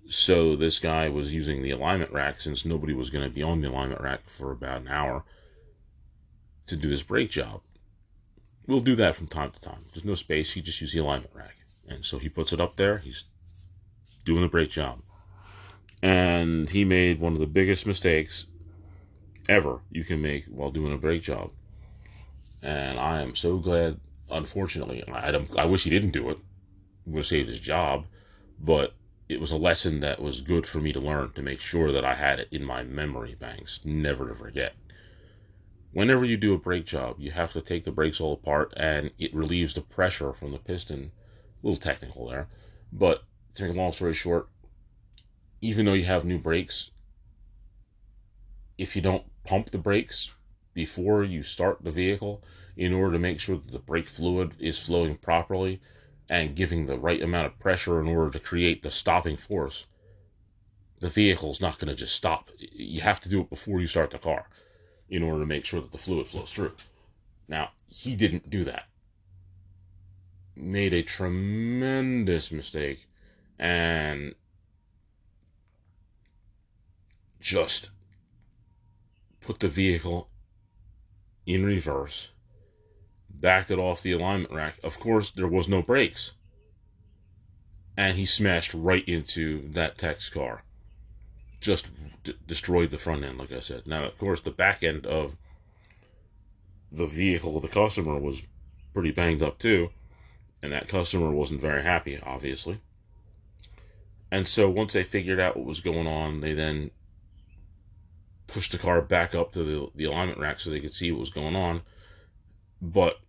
So 0.09 0.57
this 0.57 0.79
guy 0.79 1.07
was 1.07 1.33
using 1.33 1.63
the 1.63 1.71
alignment 1.71 2.12
rack 2.12 2.41
since 2.41 2.65
nobody 2.65 2.93
was 2.93 3.09
going 3.09 3.23
to 3.23 3.33
be 3.33 3.41
on 3.41 3.62
the 3.62 3.69
alignment 3.69 4.01
rack 4.01 4.25
for 4.25 4.51
about 4.51 4.81
an 4.81 4.89
hour 4.89 5.23
to 6.67 6.75
do 6.75 6.89
this 6.89 7.03
brake 7.03 7.31
job. 7.31 7.62
We'll 8.65 8.79
do 8.79 8.96
that 8.96 9.15
from 9.15 9.27
time 9.27 9.51
to 9.51 9.60
time. 9.60 9.86
There's 9.93 10.05
no 10.05 10.15
space. 10.15 10.53
He 10.53 10.62
just 10.62 10.79
used 10.79 10.96
the 10.96 11.00
alignment 11.00 11.34
rack. 11.36 11.55
And 11.88 12.05
so 12.05 12.17
he 12.17 12.29
puts 12.29 12.53
it 12.53 12.62
up 12.62 12.77
there. 12.77 13.00
He's 13.00 13.25
doing 14.24 14.43
a 14.43 14.50
brake 14.50 14.72
job. 14.72 15.01
And 16.01 16.70
he 16.70 16.86
made 16.86 17.20
one 17.20 17.34
of 17.34 17.39
the 17.39 17.48
biggest 17.48 17.86
mistakes 17.86 18.46
ever 19.50 19.82
you 19.91 20.03
can 20.03 20.22
make 20.22 20.46
while 20.46 20.72
doing 20.72 20.93
a 20.93 20.98
brake 20.98 21.24
job. 21.24 21.51
And 22.62 23.00
I 23.00 23.22
am 23.22 23.36
so 23.36 23.58
glad, 23.58 24.00
unfortunately, 24.32 25.03
I, 25.10 25.46
I 25.58 25.65
wish 25.65 25.84
he 25.84 25.89
didn't 25.89 26.12
do 26.12 26.29
it. 26.29 26.38
Would 27.05 27.20
have 27.20 27.25
saved 27.25 27.50
his 27.50 27.60
job. 27.60 28.05
But 28.60 28.93
it 29.27 29.41
was 29.41 29.51
a 29.51 29.58
lesson 29.58 30.00
that 30.01 30.22
was 30.22 30.39
good 30.39 30.65
for 30.65 30.79
me 30.79 30.93
to 30.93 31.00
learn 31.00 31.32
to 31.32 31.41
make 31.41 31.60
sure 31.60 31.91
that 31.91 32.05
I 32.05 32.15
had 32.15 32.39
it 32.39 32.48
in 32.51 32.63
my 32.63 32.84
memory 32.84 33.36
banks, 33.38 33.82
never 33.84 34.29
to 34.29 34.36
forget. 34.36 34.74
Whenever 35.93 36.25
you 36.25 36.38
do 36.38 36.55
a 36.55 36.57
brake 36.57 36.85
job, 36.85 37.19
you 37.19 37.29
have 37.29 37.53
to 37.53 37.62
take 37.62 37.83
the 37.83 37.91
brakes 37.91 38.19
all 38.19 38.33
apart 38.33 38.73
and 38.75 39.12
it 39.19 39.33
relieves 39.33 39.75
the 39.75 39.81
pressure 39.81 40.33
from 40.33 40.51
the 40.51 40.57
piston. 40.57 41.12
A 41.63 41.67
little 41.67 41.79
technical 41.79 42.27
there, 42.27 42.50
but 42.91 43.23
to 43.55 43.63
make 43.63 43.75
a 43.75 43.77
long 43.77 43.93
story 43.93 44.13
short, 44.13 44.50
even 45.62 45.85
though 45.85 45.93
you 45.93 46.05
have 46.05 46.25
new 46.25 46.39
brakes, 46.39 46.89
if 48.77 48.95
you 48.95 49.01
don't 49.01 49.23
pump 49.45 49.69
the 49.69 49.77
brakes 49.77 50.31
before 50.73 51.23
you 51.23 51.43
start 51.43 51.83
the 51.83 51.91
vehicle 51.91 52.43
in 52.75 52.91
order 52.91 53.13
to 53.13 53.19
make 53.19 53.39
sure 53.39 53.57
that 53.57 53.71
the 53.71 53.79
brake 53.79 54.07
fluid 54.07 54.55
is 54.59 54.79
flowing 54.79 55.15
properly, 55.15 55.79
and 56.27 56.55
giving 56.55 56.85
the 56.85 56.97
right 56.97 57.21
amount 57.21 57.45
of 57.45 57.59
pressure 57.59 58.01
in 58.01 58.07
order 58.07 58.31
to 58.31 58.39
create 58.39 58.81
the 58.81 58.89
stopping 58.89 59.38
force, 59.38 59.85
the 61.00 61.09
vehicle's 61.09 61.62
not 61.62 61.77
going 61.77 61.89
to 61.89 61.95
just 61.95 62.15
stop. 62.15 62.50
You 62.57 63.01
have 63.01 63.19
to 63.21 63.29
do 63.29 63.41
it 63.41 63.50
before 63.50 63.79
you 63.79 63.88
start 63.88 64.09
the 64.09 64.17
car 64.17 64.47
in 65.10 65.24
order 65.24 65.39
to 65.39 65.45
make 65.45 65.65
sure 65.65 65.81
that 65.81 65.91
the 65.91 65.98
fluid 65.98 66.27
flows 66.27 66.51
through. 66.51 66.74
Now, 67.48 67.72
he 67.88 68.15
didn't 68.15 68.50
do 68.50 68.63
that. 68.63 68.86
Made 70.55 70.93
a 70.93 71.03
tremendous 71.03 72.51
mistake 72.51 73.07
and 73.60 74.36
just 77.39 77.89
put 79.41 79.60
the 79.60 79.67
vehicle 79.67 80.29
in 81.45 81.65
reverse 81.65 82.29
backed 83.43 83.69
it 83.69 83.77
off 83.77 84.01
the 84.01 84.13
alignment 84.13 84.53
rack. 84.53 84.75
Of 84.83 85.00
course, 85.00 85.29
there 85.29 85.48
was 85.48 85.67
no 85.67 85.81
brakes. 85.81 86.31
And 87.98 88.17
he 88.17 88.25
smashed 88.25 88.74
right 88.74 89.07
into 89.07 89.69
that 89.72 89.98
tech's 89.98 90.29
car. 90.29 90.63
Just 91.63 91.88
d- 92.24 92.36
destroyed 92.46 92.91
the 92.91 92.98
front 92.98 93.24
end, 93.24 93.38
like 93.38 93.53
I 93.53 93.62
said. 93.62 93.88
Now, 93.88 94.03
of 94.03 94.17
course, 94.17 94.41
the 94.41 94.51
back 94.51 94.84
end 94.84 95.05
of 95.05 95.38
the 96.91 97.05
vehicle 97.05 97.55
of 97.55 97.62
the 97.62 97.70
customer 97.70 98.20
was 98.20 98.43
pretty 98.93 99.12
banged 99.12 99.41
up 99.41 99.60
too. 99.60 99.89
And 100.62 100.74
that 100.74 100.89
customer 100.89 101.32
wasn't 101.32 101.62
very 101.62 101.84
happy, 101.84 102.20
obviously. 102.22 102.82
And 104.29 104.48
so 104.48 104.70
once 104.70 104.93
they 104.93 105.03
figured 105.03 105.39
out 105.39 105.55
what 105.55 105.65
was 105.65 105.79
going 105.79 106.08
on, 106.08 106.41
they 106.41 106.53
then 106.53 106.91
pushed 108.48 108.72
the 108.72 108.77
car 108.77 109.01
back 109.01 109.34
up 109.34 109.51
to 109.53 109.63
the, 109.63 109.89
the 109.96 110.05
alignment 110.05 110.39
rack 110.39 110.60
so 110.60 110.70
they 110.70 110.79
could 110.79 110.93
see 110.93 111.12
what 111.12 111.20
was 111.20 111.29
going 111.29 111.55
on. 111.55 111.82
But 112.82 113.20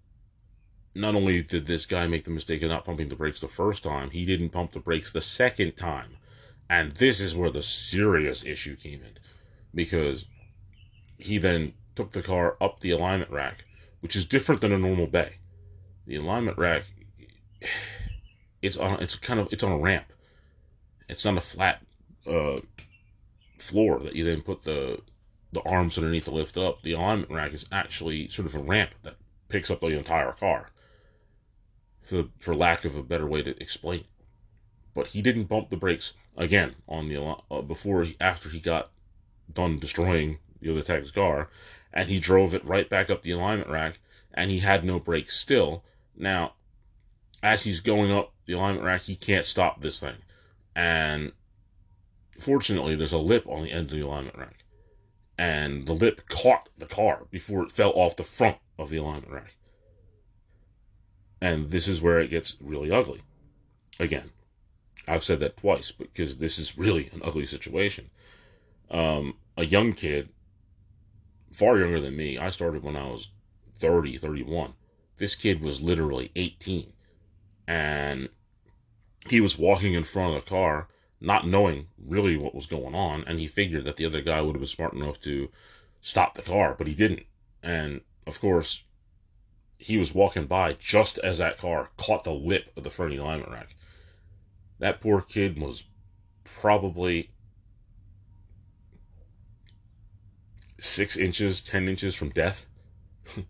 not 0.94 1.14
only 1.14 1.42
did 1.42 1.66
this 1.66 1.86
guy 1.86 2.06
make 2.06 2.24
the 2.24 2.30
mistake 2.30 2.62
of 2.62 2.70
not 2.70 2.84
pumping 2.84 3.08
the 3.08 3.16
brakes 3.16 3.40
the 3.40 3.48
first 3.48 3.82
time, 3.82 4.10
he 4.10 4.24
didn't 4.24 4.50
pump 4.50 4.72
the 4.72 4.80
brakes 4.80 5.12
the 5.12 5.20
second 5.20 5.76
time. 5.76 6.16
And 6.68 6.92
this 6.92 7.20
is 7.20 7.36
where 7.36 7.50
the 7.50 7.62
serious 7.62 8.44
issue 8.44 8.76
came 8.76 9.02
in. 9.02 9.18
Because 9.74 10.24
he 11.18 11.38
then 11.38 11.74
took 11.94 12.12
the 12.12 12.22
car 12.22 12.56
up 12.60 12.80
the 12.80 12.90
alignment 12.90 13.30
rack, 13.30 13.64
which 14.00 14.16
is 14.16 14.24
different 14.24 14.60
than 14.60 14.72
a 14.72 14.78
normal 14.78 15.06
bay. 15.06 15.34
The 16.06 16.16
alignment 16.16 16.58
rack 16.58 16.84
it's 18.64 18.78
on 18.78 19.00
it's 19.02 19.14
kind 19.16 19.38
of 19.38 19.48
it's 19.52 19.62
on 19.62 19.72
a 19.72 19.78
ramp. 19.78 20.06
It's 21.08 21.24
not 21.24 21.36
a 21.36 21.42
flat 21.42 21.82
uh, 22.26 22.60
floor 23.58 24.00
that 24.00 24.14
you 24.14 24.24
then 24.24 24.40
put 24.40 24.64
the 24.64 25.00
the 25.52 25.60
arms 25.62 25.98
underneath 25.98 26.24
to 26.24 26.30
lift 26.30 26.56
up. 26.56 26.82
The 26.82 26.92
alignment 26.92 27.30
rack 27.30 27.52
is 27.52 27.66
actually 27.70 28.28
sort 28.28 28.46
of 28.46 28.54
a 28.54 28.62
ramp 28.62 28.90
that 29.02 29.16
picks 29.48 29.70
up 29.70 29.80
the 29.80 29.88
entire 29.88 30.32
car 30.32 30.70
for 32.00 32.24
for 32.40 32.54
lack 32.54 32.86
of 32.86 32.96
a 32.96 33.02
better 33.02 33.26
way 33.26 33.42
to 33.42 33.60
explain 33.62 34.00
it. 34.00 34.06
But 34.94 35.08
he 35.08 35.22
didn't 35.22 35.44
bump 35.44 35.70
the 35.70 35.76
brakes 35.76 36.14
again 36.36 36.76
on 36.88 37.08
the 37.08 37.36
uh, 37.50 37.62
before 37.62 38.06
after 38.20 38.48
he 38.48 38.60
got 38.60 38.90
done 39.52 39.78
destroying 39.78 40.38
the 40.60 40.70
other 40.70 40.82
tech's 40.82 41.10
car, 41.10 41.50
and 41.92 42.08
he 42.08 42.18
drove 42.18 42.54
it 42.54 42.64
right 42.64 42.88
back 42.88 43.10
up 43.10 43.22
the 43.22 43.32
alignment 43.32 43.70
rack, 43.70 43.98
and 44.32 44.50
he 44.50 44.60
had 44.60 44.84
no 44.84 44.98
brakes 44.98 45.36
still. 45.36 45.84
Now, 46.16 46.54
as 47.42 47.64
he's 47.64 47.80
going 47.80 48.10
up 48.10 48.32
the 48.46 48.54
alignment 48.54 48.84
rack, 48.84 49.02
he 49.02 49.16
can't 49.16 49.44
stop 49.44 49.80
this 49.80 50.00
thing, 50.00 50.16
and 50.74 51.32
fortunately, 52.38 52.94
there's 52.94 53.12
a 53.12 53.18
lip 53.18 53.46
on 53.46 53.64
the 53.64 53.70
end 53.70 53.86
of 53.86 53.96
the 53.96 54.00
alignment 54.00 54.38
rack, 54.38 54.64
and 55.36 55.86
the 55.86 55.92
lip 55.92 56.28
caught 56.28 56.68
the 56.78 56.86
car 56.86 57.26
before 57.30 57.64
it 57.64 57.72
fell 57.72 57.92
off 57.94 58.16
the 58.16 58.24
front 58.24 58.56
of 58.78 58.90
the 58.90 58.96
alignment 58.96 59.32
rack. 59.32 59.56
And 61.40 61.70
this 61.70 61.88
is 61.88 62.00
where 62.00 62.20
it 62.20 62.30
gets 62.30 62.56
really 62.60 62.90
ugly. 62.90 63.20
Again, 64.00 64.30
I've 65.06 65.24
said 65.24 65.40
that 65.40 65.56
twice 65.56 65.92
because 65.92 66.38
this 66.38 66.58
is 66.58 66.78
really 66.78 67.10
an 67.12 67.20
ugly 67.24 67.46
situation. 67.46 68.10
Um, 68.90 69.36
a 69.56 69.64
young 69.64 69.92
kid, 69.92 70.30
far 71.52 71.78
younger 71.78 72.00
than 72.00 72.16
me, 72.16 72.38
I 72.38 72.50
started 72.50 72.82
when 72.82 72.96
I 72.96 73.06
was 73.06 73.28
30, 73.78 74.16
31. 74.16 74.74
This 75.16 75.34
kid 75.34 75.62
was 75.62 75.82
literally 75.82 76.30
18. 76.34 76.92
And 77.66 78.28
he 79.28 79.40
was 79.40 79.58
walking 79.58 79.94
in 79.94 80.04
front 80.04 80.36
of 80.36 80.44
the 80.44 80.50
car, 80.50 80.88
not 81.20 81.46
knowing 81.46 81.88
really 81.98 82.36
what 82.36 82.54
was 82.54 82.66
going 82.66 82.94
on. 82.94 83.24
And 83.26 83.38
he 83.38 83.46
figured 83.46 83.84
that 83.84 83.96
the 83.96 84.06
other 84.06 84.20
guy 84.20 84.40
would 84.40 84.54
have 84.54 84.60
been 84.60 84.68
smart 84.68 84.94
enough 84.94 85.20
to 85.22 85.50
stop 86.00 86.34
the 86.34 86.42
car, 86.42 86.74
but 86.76 86.86
he 86.86 86.94
didn't. 86.94 87.24
And 87.62 88.02
of 88.26 88.40
course, 88.40 88.84
he 89.78 89.98
was 89.98 90.14
walking 90.14 90.46
by 90.46 90.74
just 90.74 91.18
as 91.18 91.38
that 91.38 91.58
car 91.58 91.90
caught 91.96 92.24
the 92.24 92.32
lip 92.32 92.72
of 92.76 92.84
the 92.84 92.90
front 92.90 93.12
alignment 93.18 93.50
rack. 93.50 93.74
That 94.84 95.00
poor 95.00 95.22
kid 95.22 95.58
was 95.58 95.84
probably 96.44 97.30
six 100.78 101.16
inches, 101.16 101.62
ten 101.62 101.88
inches 101.88 102.14
from 102.14 102.28
death. 102.28 102.66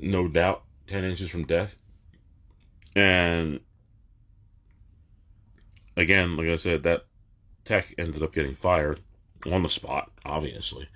no 0.00 0.28
doubt, 0.28 0.62
ten 0.86 1.04
inches 1.04 1.28
from 1.28 1.44
death. 1.44 1.76
And 2.96 3.60
again, 5.94 6.38
like 6.38 6.48
I 6.48 6.56
said, 6.56 6.84
that 6.84 7.04
tech 7.66 7.92
ended 7.98 8.22
up 8.22 8.32
getting 8.32 8.54
fired 8.54 9.00
on 9.52 9.62
the 9.62 9.68
spot, 9.68 10.10
obviously. 10.24 10.88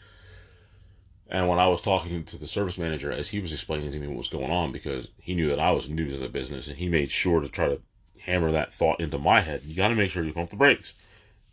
And 1.29 1.49
when 1.49 1.59
I 1.59 1.69
was 1.69 1.83
talking 1.83 2.25
to 2.25 2.39
the 2.39 2.47
service 2.47 2.79
manager, 2.79 3.13
as 3.13 3.29
he 3.29 3.41
was 3.41 3.53
explaining 3.53 3.93
to 3.93 3.99
me 3.99 4.07
what 4.07 4.17
was 4.17 4.29
going 4.29 4.51
on, 4.51 4.73
because 4.73 5.11
he 5.19 5.35
knew 5.35 5.51
that 5.51 5.61
I 5.61 5.73
was 5.73 5.91
new 5.91 6.09
to 6.09 6.17
the 6.17 6.31
business, 6.31 6.67
and 6.67 6.79
he 6.79 6.89
made 6.89 7.11
sure 7.11 7.41
to 7.41 7.49
try 7.51 7.69
to 7.69 7.83
hammer 8.23 8.50
that 8.52 8.73
thought 8.73 9.00
into 9.00 9.18
my 9.18 9.40
head. 9.40 9.62
You 9.64 9.75
got 9.75 9.88
to 9.88 9.94
make 9.94 10.11
sure 10.11 10.25
you 10.25 10.33
pump 10.33 10.50
the 10.50 10.56
brakes. 10.56 10.94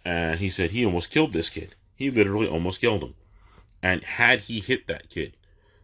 And 0.03 0.39
he 0.39 0.49
said 0.49 0.71
he 0.71 0.85
almost 0.85 1.11
killed 1.11 1.33
this 1.33 1.49
kid. 1.49 1.75
He 1.95 2.09
literally 2.09 2.47
almost 2.47 2.81
killed 2.81 3.03
him. 3.03 3.15
And 3.83 4.03
had 4.03 4.41
he 4.41 4.59
hit 4.59 4.87
that 4.87 5.09
kid, 5.09 5.37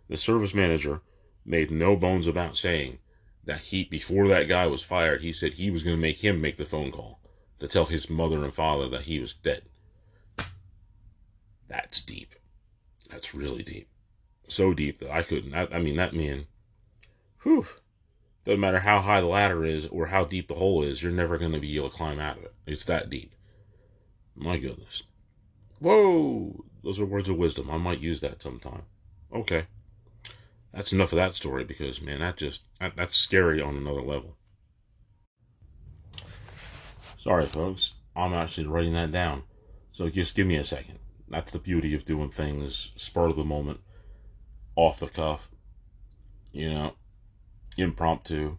the 0.07 0.17
service 0.17 0.53
manager 0.53 1.01
made 1.45 1.71
no 1.71 1.95
bones 1.95 2.27
about 2.27 2.57
saying 2.57 2.99
that 3.45 3.59
he, 3.59 3.83
before 3.83 4.27
that 4.27 4.47
guy 4.47 4.67
was 4.67 4.83
fired, 4.83 5.21
he 5.21 5.31
said 5.31 5.53
he 5.53 5.71
was 5.71 5.83
going 5.83 5.95
to 5.95 6.01
make 6.01 6.23
him 6.23 6.41
make 6.41 6.57
the 6.57 6.65
phone 6.65 6.91
call 6.91 7.19
to 7.59 7.67
tell 7.67 7.85
his 7.85 8.09
mother 8.09 8.43
and 8.43 8.53
father 8.53 8.87
that 8.89 9.03
he 9.03 9.19
was 9.19 9.33
dead. 9.33 9.63
That's 11.67 12.01
deep. 12.01 12.35
That's 13.09 13.33
really 13.33 13.63
deep. 13.63 13.87
So 14.47 14.73
deep 14.73 14.99
that 14.99 15.11
I 15.11 15.23
couldn't. 15.23 15.53
I, 15.53 15.67
I 15.71 15.79
mean, 15.79 15.95
that 15.97 16.13
man, 16.13 16.45
whew. 17.43 17.67
Doesn't 18.47 18.61
matter 18.61 18.79
how 18.79 19.01
high 19.01 19.19
the 19.19 19.27
ladder 19.27 19.65
is 19.65 19.87
or 19.87 20.05
how 20.05 20.23
deep 20.23 20.47
the 20.47 20.55
hole 20.55 20.81
is, 20.81 21.03
you're 21.03 21.11
never 21.11 21.37
going 21.37 21.51
to 21.51 21.59
be 21.59 21.75
able 21.75 21.89
to 21.89 21.97
climb 21.97 22.17
out 22.17 22.37
of 22.37 22.45
it. 22.45 22.53
It's 22.65 22.85
that 22.85 23.09
deep. 23.09 23.35
My 24.37 24.57
goodness. 24.57 25.03
Whoa! 25.79 26.63
those 26.81 27.01
are 27.01 27.05
words 27.05 27.27
of 27.27 27.35
wisdom. 27.35 27.69
I 27.69 27.75
might 27.75 27.99
use 27.99 28.21
that 28.21 28.41
sometime. 28.41 28.83
Okay. 29.35 29.65
That's 30.71 30.93
enough 30.93 31.11
of 31.11 31.17
that 31.17 31.35
story 31.35 31.65
because, 31.65 32.01
man, 32.01 32.21
that 32.21 32.37
just, 32.37 32.61
that, 32.79 32.95
that's 32.95 33.17
scary 33.17 33.59
on 33.59 33.75
another 33.75 34.01
level. 34.01 34.37
Sorry, 37.17 37.47
folks. 37.47 37.95
I'm 38.15 38.33
actually 38.33 38.67
writing 38.67 38.93
that 38.93 39.11
down. 39.11 39.43
So 39.91 40.09
just 40.09 40.35
give 40.35 40.47
me 40.47 40.55
a 40.55 40.63
second. 40.63 40.99
That's 41.27 41.51
the 41.51 41.59
beauty 41.59 41.93
of 41.93 42.05
doing 42.05 42.29
things 42.29 42.93
spur 42.95 43.27
of 43.27 43.35
the 43.35 43.43
moment, 43.43 43.81
off 44.77 45.01
the 45.01 45.07
cuff, 45.07 45.51
you 46.53 46.69
know, 46.69 46.93
impromptu. 47.77 48.57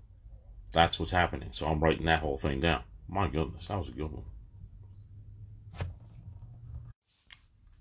That's 0.73 0.99
what's 0.99 1.13
happening. 1.13 1.51
So 1.53 1.67
I'm 1.67 1.81
writing 1.81 2.07
that 2.07 2.21
whole 2.21 2.37
thing 2.37 2.61
down. 2.61 2.83
My 3.09 3.29
goodness, 3.29 3.69
that 3.69 3.79
was 3.79 3.89
a 3.89 3.93
good 3.93 4.13
one. 4.13 4.25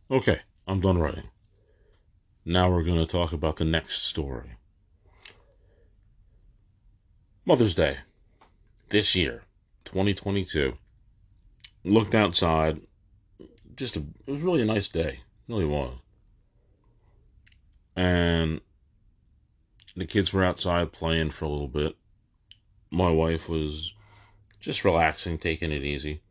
Okay, 0.10 0.40
I'm 0.66 0.80
done 0.80 0.98
writing. 0.98 1.30
Now 2.46 2.72
we're 2.72 2.84
going 2.84 3.06
to 3.06 3.12
talk 3.12 3.34
about 3.34 3.58
the 3.58 3.66
next 3.66 4.04
story. 4.04 4.52
Mother's 7.46 7.76
Day 7.76 7.98
this 8.90 9.16
year, 9.16 9.44
2022. 9.86 10.78
Looked 11.84 12.16
outside. 12.16 12.82
Just 13.76 13.98
a, 13.98 14.04
it 14.26 14.32
was 14.32 14.42
really 14.42 14.62
a 14.62 14.66
nice 14.66 14.88
day. 14.88 15.10
It 15.10 15.20
really 15.50 15.66
was. 15.66 15.94
And 17.96 18.62
the 19.98 20.06
kids 20.06 20.32
were 20.32 20.44
outside 20.44 20.94
playing 20.94 21.32
for 21.32 21.46
a 21.46 21.50
little 21.50 21.68
bit. 21.68 21.96
My 22.92 23.10
wife 23.10 23.50
was 23.50 23.94
just 24.60 24.86
relaxing, 24.86 25.40
taking 25.40 25.72
it 25.72 25.84
easy. 25.84 26.22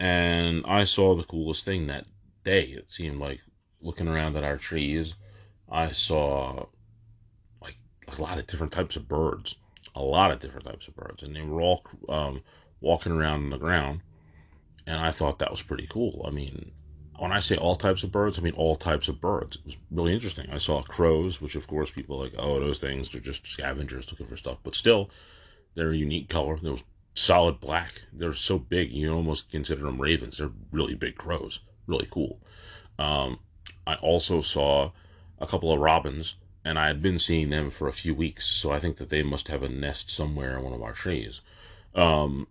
And 0.00 0.64
I 0.66 0.84
saw 0.84 1.14
the 1.14 1.22
coolest 1.22 1.64
thing 1.64 1.86
that 1.86 2.06
day. 2.42 2.62
It 2.62 2.90
seemed 2.90 3.20
like 3.20 3.40
looking 3.82 4.08
around 4.08 4.36
at 4.36 4.44
our 4.44 4.56
trees, 4.56 5.14
I 5.70 5.90
saw 5.90 6.66
like 7.62 7.76
a 8.08 8.20
lot 8.20 8.38
of 8.38 8.46
different 8.46 8.72
types 8.72 8.96
of 8.96 9.06
birds, 9.06 9.56
a 9.94 10.02
lot 10.02 10.32
of 10.32 10.40
different 10.40 10.66
types 10.66 10.88
of 10.88 10.96
birds, 10.96 11.22
and 11.22 11.36
they 11.36 11.42
were 11.42 11.60
all 11.60 11.84
um, 12.08 12.42
walking 12.80 13.12
around 13.12 13.44
on 13.44 13.50
the 13.50 13.58
ground. 13.58 14.00
And 14.86 14.98
I 14.98 15.10
thought 15.10 15.38
that 15.38 15.50
was 15.50 15.62
pretty 15.62 15.86
cool. 15.86 16.24
I 16.26 16.30
mean, 16.30 16.72
when 17.20 17.32
I 17.32 17.38
say 17.38 17.56
all 17.56 17.76
types 17.76 18.02
of 18.02 18.12
birds, 18.12 18.38
I 18.38 18.42
mean 18.42 18.54
all 18.54 18.76
types 18.76 19.08
of 19.08 19.20
birds. 19.20 19.56
It 19.56 19.64
was 19.64 19.76
really 19.90 20.14
interesting. 20.14 20.48
I 20.50 20.58
saw 20.58 20.82
crows, 20.82 21.40
which 21.40 21.54
of 21.54 21.66
course 21.66 21.90
people 21.90 22.16
are 22.16 22.24
like, 22.24 22.34
oh, 22.38 22.60
those 22.60 22.80
things 22.80 23.14
are 23.14 23.20
just 23.20 23.46
scavengers 23.46 24.10
looking 24.10 24.26
for 24.26 24.36
stuff, 24.36 24.58
but 24.62 24.74
still, 24.74 25.10
they're 25.74 25.90
a 25.90 25.96
unique 25.96 26.28
color. 26.28 26.56
They're 26.56 26.76
solid 27.14 27.60
black. 27.60 28.02
They're 28.12 28.32
so 28.32 28.58
big, 28.58 28.92
you 28.92 29.12
almost 29.12 29.50
consider 29.50 29.82
them 29.82 30.00
ravens. 30.00 30.38
They're 30.38 30.50
really 30.72 30.94
big 30.94 31.16
crows 31.16 31.60
really 31.90 32.08
cool. 32.10 32.40
Um, 32.98 33.40
I 33.86 33.96
also 33.96 34.40
saw 34.40 34.92
a 35.38 35.46
couple 35.46 35.72
of 35.72 35.80
robins, 35.80 36.36
and 36.64 36.78
I 36.78 36.86
had 36.86 37.02
been 37.02 37.18
seeing 37.18 37.50
them 37.50 37.70
for 37.70 37.88
a 37.88 37.92
few 37.92 38.14
weeks, 38.14 38.46
so 38.46 38.70
I 38.70 38.78
think 38.78 38.96
that 38.98 39.10
they 39.10 39.22
must 39.22 39.48
have 39.48 39.62
a 39.62 39.68
nest 39.68 40.10
somewhere 40.10 40.56
in 40.56 40.64
one 40.64 40.72
of 40.72 40.82
our 40.82 40.92
trees. 40.92 41.40
Um, 41.94 42.46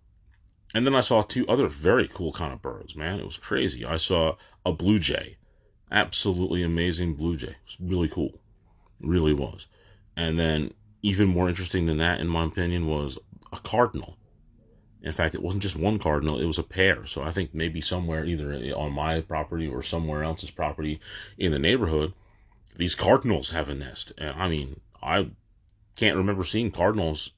and 0.74 0.86
then 0.86 0.94
I 0.94 1.00
saw 1.00 1.22
two 1.22 1.46
other 1.48 1.66
very 1.66 2.08
cool 2.08 2.32
kind 2.32 2.52
of 2.52 2.62
birds, 2.62 2.94
man. 2.94 3.18
It 3.18 3.26
was 3.26 3.36
crazy. 3.36 3.84
I 3.84 3.96
saw 3.96 4.36
a 4.64 4.72
blue 4.72 4.98
jay, 4.98 5.36
absolutely 5.90 6.62
amazing 6.62 7.14
blue 7.14 7.36
jay. 7.36 7.48
It 7.48 7.56
was 7.64 7.76
really 7.80 8.08
cool, 8.08 8.40
really 9.00 9.34
was. 9.34 9.66
And 10.16 10.38
then 10.38 10.72
even 11.02 11.28
more 11.28 11.48
interesting 11.48 11.86
than 11.86 11.98
that, 11.98 12.20
in 12.20 12.28
my 12.28 12.44
opinion, 12.44 12.86
was 12.86 13.18
a 13.52 13.58
cardinal. 13.58 14.16
In 15.02 15.12
fact, 15.12 15.34
it 15.34 15.42
wasn't 15.42 15.62
just 15.62 15.76
one 15.76 15.98
cardinal, 15.98 16.38
it 16.38 16.44
was 16.44 16.58
a 16.58 16.62
pair. 16.62 17.06
So 17.06 17.22
I 17.22 17.30
think 17.30 17.54
maybe 17.54 17.80
somewhere, 17.80 18.24
either 18.24 18.52
on 18.74 18.92
my 18.92 19.20
property 19.22 19.66
or 19.66 19.82
somewhere 19.82 20.22
else's 20.22 20.50
property 20.50 21.00
in 21.38 21.52
the 21.52 21.58
neighborhood, 21.58 22.12
these 22.76 22.94
cardinals 22.94 23.50
have 23.50 23.68
a 23.68 23.74
nest. 23.74 24.12
And 24.18 24.40
I 24.40 24.48
mean, 24.48 24.80
I 25.02 25.30
can't 25.96 26.16
remember 26.16 26.44
seeing 26.44 26.70
cardinals 26.70 27.32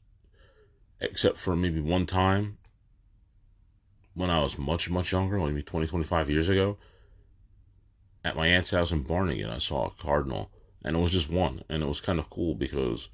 except 1.00 1.36
for 1.36 1.56
maybe 1.56 1.80
one 1.80 2.06
time 2.06 2.58
when 4.14 4.30
I 4.30 4.40
was 4.40 4.58
much, 4.58 4.90
much 4.90 5.12
younger, 5.12 5.38
maybe 5.38 5.62
20, 5.62 5.86
25 5.86 6.30
years 6.30 6.48
ago. 6.48 6.76
At 8.24 8.36
my 8.36 8.46
aunt's 8.46 8.70
house 8.70 8.92
in 8.92 9.02
Barnegat, 9.02 9.50
I 9.50 9.58
saw 9.58 9.86
a 9.86 10.02
cardinal, 10.02 10.50
and 10.84 10.96
it 10.96 11.00
was 11.00 11.12
just 11.12 11.30
one. 11.30 11.64
And 11.68 11.82
it 11.82 11.86
was 11.86 12.00
kind 12.00 12.18
of 12.18 12.30
cool 12.30 12.54
because 12.54 13.08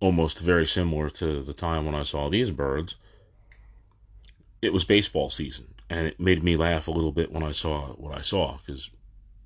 almost 0.00 0.40
very 0.40 0.66
similar 0.66 1.08
to 1.08 1.42
the 1.42 1.52
time 1.52 1.86
when 1.86 1.94
I 1.94 2.02
saw 2.02 2.28
these 2.28 2.50
birds 2.50 2.96
it 4.62 4.72
was 4.72 4.84
baseball 4.84 5.30
season, 5.30 5.74
and 5.88 6.06
it 6.06 6.20
made 6.20 6.42
me 6.42 6.56
laugh 6.56 6.88
a 6.88 6.90
little 6.90 7.12
bit 7.12 7.32
when 7.32 7.42
I 7.42 7.52
saw 7.52 7.88
what 7.92 8.16
I 8.16 8.20
saw 8.20 8.58
because 8.58 8.90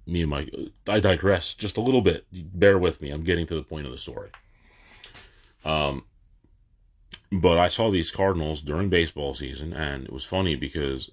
me 0.06 0.22
and 0.22 0.30
my 0.30 0.48
I 0.88 1.00
digress 1.00 1.54
just 1.54 1.76
a 1.76 1.80
little 1.80 2.00
bit. 2.00 2.26
Bear 2.32 2.78
with 2.78 3.02
me. 3.02 3.10
I'm 3.10 3.24
getting 3.24 3.46
to 3.48 3.54
the 3.54 3.62
point 3.62 3.86
of 3.86 3.92
the 3.92 3.98
story. 3.98 4.30
Um, 5.64 6.04
but 7.32 7.58
I 7.58 7.68
saw 7.68 7.90
these 7.90 8.10
Cardinals 8.10 8.60
during 8.60 8.88
baseball 8.88 9.34
season, 9.34 9.72
and 9.72 10.04
it 10.04 10.12
was 10.12 10.24
funny 10.24 10.56
because 10.56 11.10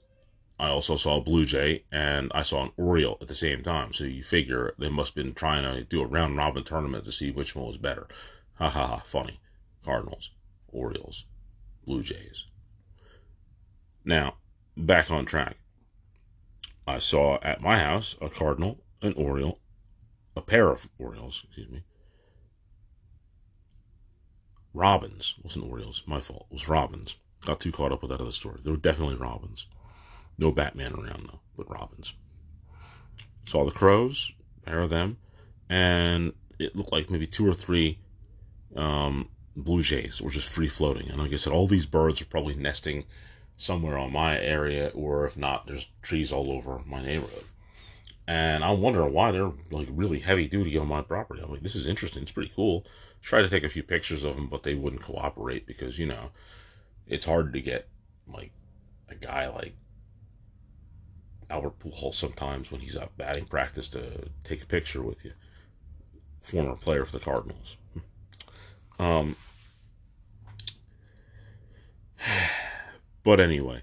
I 0.60 0.70
also 0.70 0.96
saw 0.96 1.18
a 1.18 1.22
Blue 1.22 1.46
Jay 1.46 1.84
and 1.92 2.32
I 2.34 2.42
saw 2.42 2.64
an 2.64 2.72
Oriole 2.78 3.20
at 3.22 3.28
the 3.28 3.36
same 3.36 3.62
time. 3.62 3.94
So 3.94 4.06
you 4.06 4.24
figure 4.24 4.74
they 4.80 4.90
must 4.90 5.14
have 5.14 5.24
been 5.24 5.36
trying 5.36 5.64
to 5.64 5.84
do 5.84 6.02
a 6.02 6.08
round 6.08 6.36
robin 6.36 6.64
tournament 6.64 7.06
to 7.06 7.12
see 7.12 7.30
which 7.30 7.56
one 7.56 7.68
was 7.68 7.78
better. 7.78 8.08
Ha 8.56 8.70
ha 8.70 8.88
ha! 8.88 9.02
Funny. 9.06 9.40
Cardinals, 9.86 10.32
Orioles, 10.68 11.26
Blue 11.86 12.02
Jays. 12.02 12.48
Now, 14.04 14.38
back 14.76 15.12
on 15.12 15.26
track. 15.26 15.58
I 16.88 17.00
saw 17.00 17.38
at 17.42 17.62
my 17.62 17.80
house 17.80 18.16
a 18.22 18.30
cardinal, 18.30 18.84
an 19.02 19.14
oriole, 19.14 19.60
a 20.36 20.42
pair 20.42 20.70
of 20.70 20.90
orioles, 20.98 21.44
excuse 21.46 21.70
me. 21.70 21.84
Robins 24.78 25.34
wasn't 25.42 25.66
orioles, 25.66 26.04
my 26.06 26.22
fault. 26.22 26.46
It 26.52 26.54
was 26.54 26.70
robins. 26.70 27.16
Got 27.44 27.60
too 27.60 27.72
caught 27.72 27.92
up 27.92 28.04
with 28.04 28.12
that 28.12 28.22
other 28.22 28.32
story. 28.32 28.60
There 28.64 28.74
were 28.74 28.78
definitely 28.78 29.16
robins. 29.16 29.66
No 30.38 30.52
Batman 30.52 30.94
around 30.94 31.28
though, 31.28 31.40
but 31.58 31.70
robins. 31.70 32.14
Saw 33.46 33.66
the 33.66 33.72
crows, 33.72 34.32
pair 34.66 34.82
of 34.82 34.92
them, 34.92 35.18
and 35.68 36.34
it 36.60 36.76
looked 36.76 36.92
like 36.92 37.10
maybe 37.10 37.26
two 37.26 37.48
or 37.48 37.56
three 37.56 37.98
um, 38.76 39.30
blue 39.56 39.82
jays 39.82 40.22
were 40.22 40.30
just 40.30 40.48
free 40.48 40.68
floating. 40.68 41.10
And 41.10 41.20
like 41.20 41.34
I 41.34 41.38
said, 41.38 41.54
all 41.54 41.66
these 41.68 41.88
birds 41.88 42.22
are 42.22 42.26
probably 42.26 42.54
nesting 42.54 43.06
somewhere 43.56 43.98
on 43.98 44.12
my 44.12 44.40
area, 44.40 44.92
or 44.94 45.26
if 45.26 45.36
not, 45.36 45.66
there's 45.66 45.88
trees 46.04 46.32
all 46.32 46.52
over 46.52 46.82
my 46.86 47.02
neighborhood. 47.02 47.46
And 48.28 48.64
I'm 48.64 48.82
wondering 48.82 49.14
why 49.14 49.32
they're 49.32 49.52
like 49.72 49.88
really 49.90 50.20
heavy 50.20 50.48
duty 50.48 50.78
on 50.78 50.88
my 50.88 51.02
property. 51.02 51.42
I'm 51.42 51.50
like, 51.52 51.62
this 51.62 51.76
is 51.76 51.88
interesting. 51.88 52.24
It's 52.24 52.32
pretty 52.32 52.52
cool. 52.54 52.86
Try 53.22 53.42
to 53.42 53.50
take 53.50 53.64
a 53.64 53.70
few 53.70 53.84
pictures 53.84 54.24
of 54.24 54.36
them, 54.36 54.48
but 54.48 54.64
they 54.64 54.76
wouldn't 54.76 55.02
cooperate 55.02 55.66
because 55.66 55.98
you 55.98 56.06
know 56.06 56.32
it's 57.08 57.26
hard 57.26 57.54
to 57.54 57.62
get 57.62 57.88
like 58.28 58.52
a 59.10 59.16
guy 59.16 59.48
like 59.48 59.76
Albert 61.50 61.80
Pujols 61.80 62.16
sometimes 62.16 62.70
when 62.72 62.82
he's 62.82 62.98
out 62.98 63.18
batting 63.18 63.46
practice 63.46 63.88
to 63.90 64.30
take 64.44 64.62
a 64.62 64.66
picture 64.66 65.02
with 65.02 65.24
you. 65.24 65.32
Former 66.42 66.76
player 66.76 67.06
for 67.06 67.14
the 67.14 67.24
Cardinals. 67.24 67.78
Um, 69.00 69.36
But 73.24 73.42
anyway, 73.42 73.82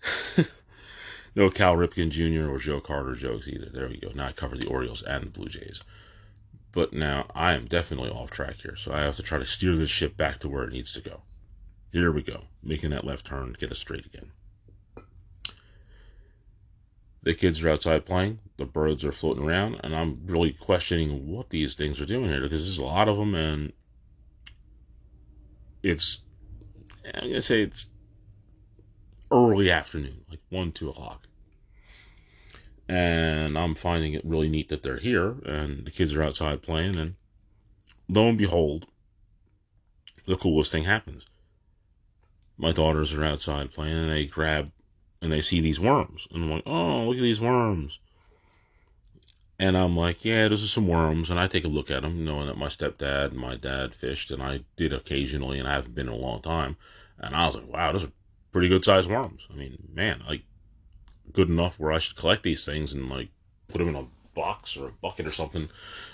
no 1.38 1.50
Cal 1.50 1.76
Ripken 1.76 2.10
Jr. 2.10 2.50
or 2.50 2.58
Joe 2.58 2.80
Carter 2.80 3.14
jokes 3.14 3.46
either. 3.46 3.70
There 3.72 3.88
we 3.88 3.96
go. 3.96 4.10
Now 4.12 4.26
I 4.26 4.32
cover 4.32 4.56
the 4.56 4.66
Orioles 4.66 5.04
and 5.04 5.22
the 5.22 5.30
Blue 5.30 5.48
Jays. 5.48 5.80
But 6.72 6.92
now 6.92 7.28
I 7.32 7.54
am 7.54 7.66
definitely 7.66 8.10
off 8.10 8.32
track 8.32 8.56
here, 8.56 8.74
so 8.74 8.92
I 8.92 9.02
have 9.02 9.14
to 9.16 9.22
try 9.22 9.38
to 9.38 9.46
steer 9.46 9.76
this 9.76 9.88
ship 9.88 10.16
back 10.16 10.40
to 10.40 10.48
where 10.48 10.64
it 10.64 10.72
needs 10.72 10.92
to 10.94 11.00
go. 11.00 11.22
Here 11.92 12.10
we 12.10 12.22
go, 12.22 12.46
making 12.60 12.90
that 12.90 13.04
left 13.04 13.24
turn, 13.24 13.54
get 13.56 13.70
us 13.70 13.78
straight 13.78 14.04
again. 14.04 14.32
The 17.22 17.34
kids 17.34 17.62
are 17.62 17.70
outside 17.70 18.04
playing, 18.04 18.40
the 18.56 18.66
birds 18.66 19.04
are 19.04 19.12
floating 19.12 19.44
around, 19.44 19.80
and 19.84 19.94
I'm 19.94 20.20
really 20.26 20.52
questioning 20.52 21.28
what 21.28 21.50
these 21.50 21.74
things 21.74 22.00
are 22.00 22.06
doing 22.06 22.30
here 22.30 22.42
because 22.42 22.64
there's 22.64 22.78
a 22.78 22.84
lot 22.84 23.08
of 23.08 23.16
them, 23.16 23.34
and 23.34 23.72
it's, 25.84 26.20
I'm 27.14 27.28
gonna 27.28 27.40
say 27.40 27.62
it's 27.62 27.86
early 29.30 29.70
afternoon, 29.70 30.24
like 30.28 30.40
1, 30.50 30.72
2 30.72 30.90
o'clock. 30.90 31.27
And 32.88 33.58
I'm 33.58 33.74
finding 33.74 34.14
it 34.14 34.24
really 34.24 34.48
neat 34.48 34.70
that 34.70 34.82
they're 34.82 34.98
here 34.98 35.36
and 35.44 35.84
the 35.84 35.90
kids 35.90 36.14
are 36.14 36.22
outside 36.22 36.62
playing. 36.62 36.96
And 36.96 37.16
lo 38.08 38.28
and 38.28 38.38
behold, 38.38 38.86
the 40.26 40.36
coolest 40.36 40.72
thing 40.72 40.84
happens. 40.84 41.26
My 42.56 42.72
daughters 42.72 43.12
are 43.12 43.24
outside 43.24 43.72
playing 43.72 43.96
and 43.96 44.10
they 44.10 44.24
grab 44.24 44.72
and 45.20 45.30
they 45.30 45.40
see 45.40 45.60
these 45.60 45.78
worms. 45.78 46.26
And 46.32 46.44
I'm 46.44 46.50
like, 46.50 46.62
oh, 46.66 47.04
look 47.04 47.16
at 47.16 47.22
these 47.22 47.40
worms. 47.40 47.98
And 49.58 49.76
I'm 49.76 49.96
like, 49.96 50.24
yeah, 50.24 50.48
those 50.48 50.62
are 50.62 50.68
some 50.68 50.86
worms. 50.86 51.30
And 51.30 51.40
I 51.40 51.48
take 51.48 51.64
a 51.64 51.68
look 51.68 51.90
at 51.90 52.02
them, 52.02 52.24
knowing 52.24 52.46
that 52.46 52.56
my 52.56 52.68
stepdad 52.68 53.32
and 53.32 53.40
my 53.40 53.56
dad 53.56 53.92
fished, 53.92 54.30
and 54.30 54.40
I 54.40 54.60
did 54.76 54.92
occasionally, 54.92 55.58
and 55.58 55.68
I 55.68 55.74
haven't 55.74 55.96
been 55.96 56.06
in 56.06 56.14
a 56.14 56.16
long 56.16 56.40
time. 56.40 56.76
And 57.18 57.34
I 57.34 57.46
was 57.46 57.56
like, 57.56 57.66
wow, 57.66 57.90
those 57.90 58.04
are 58.04 58.12
pretty 58.52 58.68
good 58.68 58.84
sized 58.84 59.10
worms. 59.10 59.48
I 59.52 59.56
mean, 59.56 59.76
man, 59.92 60.22
like 60.28 60.42
good 61.32 61.48
enough 61.48 61.78
where 61.78 61.92
I 61.92 61.98
should 61.98 62.16
collect 62.16 62.42
these 62.42 62.64
things 62.64 62.92
and 62.92 63.08
like 63.08 63.28
put 63.68 63.78
them 63.78 63.88
in 63.88 63.96
a 63.96 64.06
box 64.34 64.76
or 64.76 64.88
a 64.88 64.92
bucket 64.92 65.26
or 65.26 65.32
something 65.32 65.68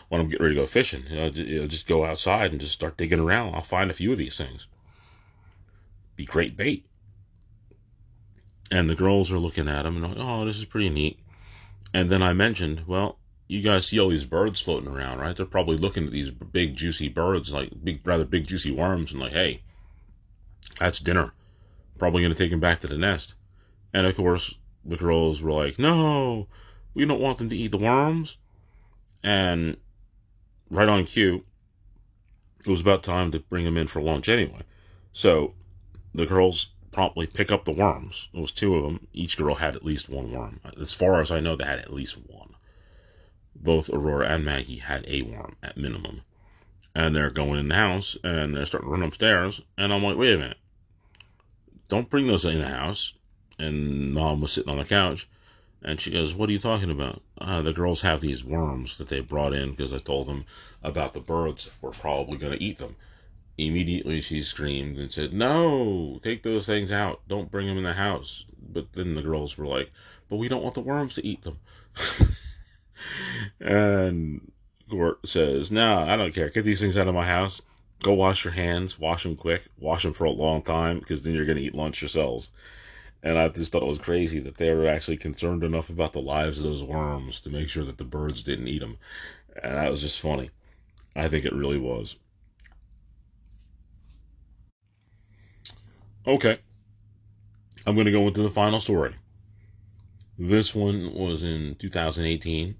when 0.09 0.21
I'm 0.21 0.29
getting 0.29 0.43
ready 0.43 0.55
to 0.55 0.63
go 0.63 0.67
fishing. 0.67 1.05
You 1.09 1.17
know, 1.17 1.27
you 1.27 1.61
know, 1.61 1.67
just 1.67 1.87
go 1.87 2.05
outside 2.05 2.51
and 2.53 2.61
just 2.61 2.73
start 2.73 2.97
digging 2.97 3.21
around. 3.21 3.55
I'll 3.55 3.63
find 3.63 3.91
a 3.91 3.95
few 3.95 4.13
of 4.13 4.19
these 4.19 4.37
things. 4.37 4.67
Be 6.17 6.25
great 6.25 6.57
bait. 6.57 6.87
And 8.71 8.89
the 8.89 8.95
girls 8.95 9.31
are 9.31 9.39
looking 9.39 9.69
at 9.69 9.83
them 9.83 9.97
and 9.97 10.09
like, 10.09 10.17
oh, 10.19 10.45
this 10.45 10.57
is 10.57 10.65
pretty 10.65 10.91
neat. 10.91 11.19
And 11.93 12.11
then 12.11 12.23
I 12.23 12.33
mentioned, 12.33 12.85
well, 12.87 13.19
you 13.47 13.63
guys 13.63 13.87
see 13.87 14.01
all 14.01 14.09
these 14.09 14.25
birds 14.25 14.61
floating 14.61 14.89
around, 14.89 15.19
right? 15.19 15.37
They're 15.37 15.47
probably 15.47 15.77
looking 15.77 16.07
at 16.07 16.13
these 16.13 16.31
big 16.31 16.77
juicy 16.77 17.09
birds, 17.09 17.53
like 17.53 17.85
big, 17.85 18.01
rather 18.05 18.25
big 18.25 18.47
juicy 18.47 18.71
worms, 18.71 19.13
and 19.13 19.21
like, 19.21 19.33
hey, 19.33 19.63
that's 20.79 20.99
dinner. 20.99 21.35
Probably 21.99 22.23
gonna 22.23 22.35
take 22.35 22.51
them 22.51 22.61
back 22.61 22.81
to 22.81 22.87
the 22.87 22.99
nest. 22.99 23.35
And 23.93 24.07
of 24.07 24.17
course, 24.17 24.59
the 24.85 24.97
girls 24.97 25.43
were 25.43 25.53
like, 25.53 25.79
no, 25.79 26.49
we 26.95 27.05
don't 27.05 27.21
want 27.21 27.39
them 27.39 27.49
to 27.49 27.57
eat 27.57 27.71
the 27.71 27.79
worms. 27.79 28.37
And 29.23 29.77
right 30.71 30.89
on 30.89 31.05
cue, 31.05 31.45
it 32.61 32.69
was 32.69 32.81
about 32.81 33.03
time 33.03 33.31
to 33.33 33.41
bring 33.41 33.65
them 33.65 33.77
in 33.77 33.87
for 33.87 34.01
lunch 34.01 34.29
anyway. 34.29 34.63
So 35.13 35.55
the 36.15 36.27
girls 36.27 36.71
promptly 36.93 37.27
pick 37.27 37.51
up 37.51 37.65
the 37.65 37.73
worms. 37.73 38.29
It 38.33 38.41
was 38.41 38.53
two 38.53 38.77
of 38.77 38.85
them. 38.85 39.07
Each 39.13 39.37
girl 39.37 39.57
had 39.57 39.75
at 39.75 39.85
least 39.85 40.09
one 40.09 40.31
worm. 40.31 40.61
As 40.81 40.93
far 40.93 41.21
as 41.21 41.31
I 41.31 41.41
know, 41.41 41.57
they 41.57 41.65
had 41.65 41.79
at 41.79 41.93
least 41.93 42.17
one. 42.27 42.55
Both 43.57 43.91
Aurora 43.91 44.29
and 44.29 44.45
Maggie 44.45 44.79
had 44.79 45.05
a 45.09 45.23
worm 45.23 45.57
at 45.63 45.77
minimum. 45.77 46.23
And 46.95 47.15
they're 47.15 47.31
going 47.31 47.59
in 47.59 47.69
the 47.69 47.75
house 47.75 48.17
and 48.23 48.55
they're 48.55 48.67
starting 48.67 48.89
to 48.89 48.93
run 48.93 49.03
upstairs. 49.03 49.61
And 49.77 49.93
I'm 49.93 50.03
like, 50.03 50.17
wait 50.17 50.35
a 50.35 50.39
minute. 50.39 50.59
Don't 51.89 52.09
bring 52.09 52.27
those 52.27 52.45
in 52.45 52.61
the 52.61 52.69
house. 52.69 53.15
And 53.59 54.13
mom 54.13 54.41
was 54.41 54.53
sitting 54.53 54.71
on 54.71 54.79
the 54.79 54.85
couch. 54.85 55.29
And 55.83 56.01
she 56.01 56.11
goes, 56.11 56.35
What 56.35 56.49
are 56.49 56.53
you 56.53 56.59
talking 56.59 56.91
about? 56.91 57.23
Uh, 57.39 57.63
the 57.63 57.73
girls 57.73 58.01
have 58.01 58.21
these 58.21 58.45
worms 58.45 58.97
that 58.99 59.09
they 59.09 59.21
brought 59.21 59.53
in 59.53 59.73
because 59.73 59.93
I 59.93 59.99
told 59.99 60.27
them 60.27 60.47
about 60.83 61.13
the 61.13 61.21
birds 61.21 61.71
were 61.81 61.91
probably 61.91 62.39
going 62.39 62.57
to 62.57 62.63
eat 62.63 62.79
them. 62.79 62.97
Immediately 63.57 64.21
she 64.23 64.43
screamed 64.43 64.99
and 64.99 65.13
said, 65.13 65.33
No, 65.33 66.19
take 66.23 66.43
those 66.43 66.67
things 66.67 66.91
out. 66.91 67.21
Don't 67.29 67.51
bring 67.51 67.67
them 67.67 67.79
in 67.79 67.85
the 67.85 67.93
house. 67.93 68.45
But 68.59 68.95
then 68.95 69.15
the 69.15 69.23
girls 69.23 69.59
were 69.59 69.67
like, 69.67 69.91
But 70.29 70.37
we 70.37 70.49
don't 70.49 70.63
want 70.63 70.75
the 70.75 70.81
worms 70.81 71.15
to 71.17 71.27
eat 71.27 71.43
them. 71.43 71.59
and 73.61 74.53
Court 74.89 75.27
says, 75.27 75.71
No, 75.71 75.99
I 75.99 76.17
don't 76.17 76.35
care. 76.35 76.49
Get 76.49 76.65
these 76.65 76.81
things 76.81 76.97
out 76.97 77.09
of 77.09 77.15
my 77.15 77.27
house. 77.27 77.61
Go 78.03 78.13
wash 78.13 78.45
your 78.45 78.55
hands. 78.55 78.99
Wash 78.99 79.23
them 79.23 79.37
quick. 79.37 79.67
Wash 79.79 80.03
them 80.03 80.13
for 80.13 80.25
a 80.25 80.31
long 80.31 80.63
time 80.63 80.99
because 80.99 81.23
then 81.23 81.35
you're 81.35 81.47
going 81.47 81.59
to 81.59 81.65
eat 81.65 81.75
lunch 81.75 82.03
yourselves. 82.03 82.49
And 83.25 83.39
I 83.39 83.49
just 83.49 83.73
thought 83.73 83.83
it 83.83 83.89
was 83.89 83.99
crazy 83.99 84.39
that 84.41 84.59
they 84.59 84.71
were 84.75 84.87
actually 84.87 85.17
concerned 85.17 85.65
enough 85.65 85.89
about 85.89 86.13
the 86.13 86.21
lives 86.21 86.59
of 86.59 86.65
those 86.65 86.85
worms 86.85 87.41
to 87.41 87.51
make 87.51 87.71
sure 87.71 87.85
that 87.85 87.97
the 87.97 88.05
birds 88.05 88.43
didn't 88.43 88.69
eat 88.69 88.81
them. 88.81 88.99
And 89.63 89.77
that 89.77 89.91
was 89.91 90.03
just 90.03 90.21
funny. 90.21 90.51
I 91.17 91.29
think 91.29 91.47
it 91.47 91.55
really 91.55 91.79
was. 91.79 92.17
Okay. 96.27 96.59
I'm 97.87 97.95
going 97.95 98.05
to 98.05 98.13
go 98.13 98.29
into 98.29 98.43
the 98.43 98.51
final 98.51 98.79
story. 98.79 99.15
This 100.39 100.75
one 100.75 101.15
was 101.15 101.43
in 101.43 101.77
2018, 101.77 102.75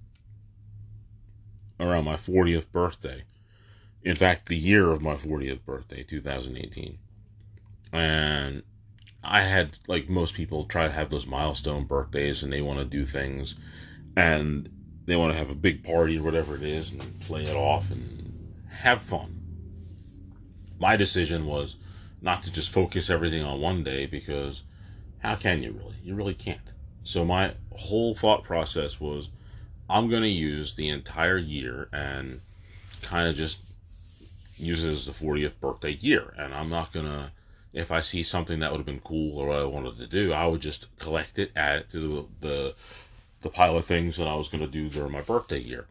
around 1.81 2.05
my 2.05 2.17
40th 2.17 2.71
birthday. 2.71 3.25
In 4.03 4.17
fact, 4.17 4.49
the 4.49 4.57
year 4.57 4.91
of 4.91 5.01
my 5.01 5.15
40th 5.15 5.65
birthday, 5.65 6.03
2018. 6.03 6.99
And 7.93 8.63
I 9.25 9.43
had 9.43 9.79
like 9.89 10.09
most 10.09 10.35
people 10.35 10.65
try 10.65 10.87
to 10.87 10.93
have 10.93 11.11
those 11.11 11.27
milestone 11.27 11.85
birthdays 11.85 12.43
and 12.43 12.53
they 12.53 12.61
want 12.61 12.79
to 12.79 12.85
do 12.85 13.05
things 13.05 13.55
and 14.17 14.69
they 15.07 15.17
want 15.17 15.33
to 15.33 15.39
have 15.39 15.51
a 15.51 15.55
big 15.55 15.83
party 15.83 16.19
or 16.19 16.23
whatever 16.23 16.55
it 16.55 16.63
is 16.63 16.91
and 16.93 17.21
play 17.21 17.45
it 17.45 17.57
off 17.57 17.91
and 17.91 18.55
have 18.71 19.03
fun. 19.03 19.41
My 20.79 20.97
decision 20.97 21.47
was 21.47 21.77
not 22.21 22.43
to 22.43 22.53
just 22.53 22.71
focus 22.71 23.11
everything 23.11 23.43
on 23.43 23.61
one 23.61 23.83
day 23.83 24.07
because 24.07 24.63
how 25.19 25.37
can 25.37 25.63
you 25.63 25.73
really? 25.73 25.97
You 26.03 26.15
really 26.15 26.35
can't. 26.35 26.61
So 27.03 27.25
my 27.25 27.55
whole 27.73 28.15
thought 28.15 28.45
process 28.45 29.01
was 29.01 29.29
I'm 29.89 30.09
going 30.09 30.23
to 30.23 30.29
use 30.29 30.75
the 30.75 30.89
entire 30.89 31.39
year 31.39 31.89
and 31.93 32.41
kind 33.03 33.29
of 33.29 33.37
just 33.37 33.61
use 34.57 34.85
it 34.85 34.91
as 34.91 35.07
the 35.07 35.13
40th 35.13 35.61
birthday 35.61 35.93
year 35.93 36.35
and 36.39 36.55
I'm 36.55 36.71
not 36.71 36.93
going 36.93 37.07
to 37.07 37.33
if 37.75 37.91
I 37.91 38.01
see 38.01 38.23
something 38.23 38.61
that 38.61 38.71
would 38.71 38.79
have 38.79 38.87
been 38.87 39.01
cool 39.01 39.37
or 39.37 39.49
what 39.49 39.59
I 39.59 39.65
wanted 39.65 39.99
to 39.99 40.07
do, 40.07 40.33
I 40.33 40.47
would 40.47 40.61
just 40.61 40.97
collect 40.99 41.39
it, 41.39 41.51
add 41.57 41.81
it 41.81 41.91
to 41.91 41.99
the 42.41 42.49
the, 42.49 42.75
the 43.43 43.51
pile 43.51 43.77
of 43.77 43.85
things 43.85 44.17
that 44.17 44.29
I 44.29 44.37
was 44.37 44.49
going 44.49 44.63
to 44.63 44.71
do 44.71 44.89
during 44.89 45.13
my 45.13 45.21
birthday 45.21 45.59
year. 45.59 45.87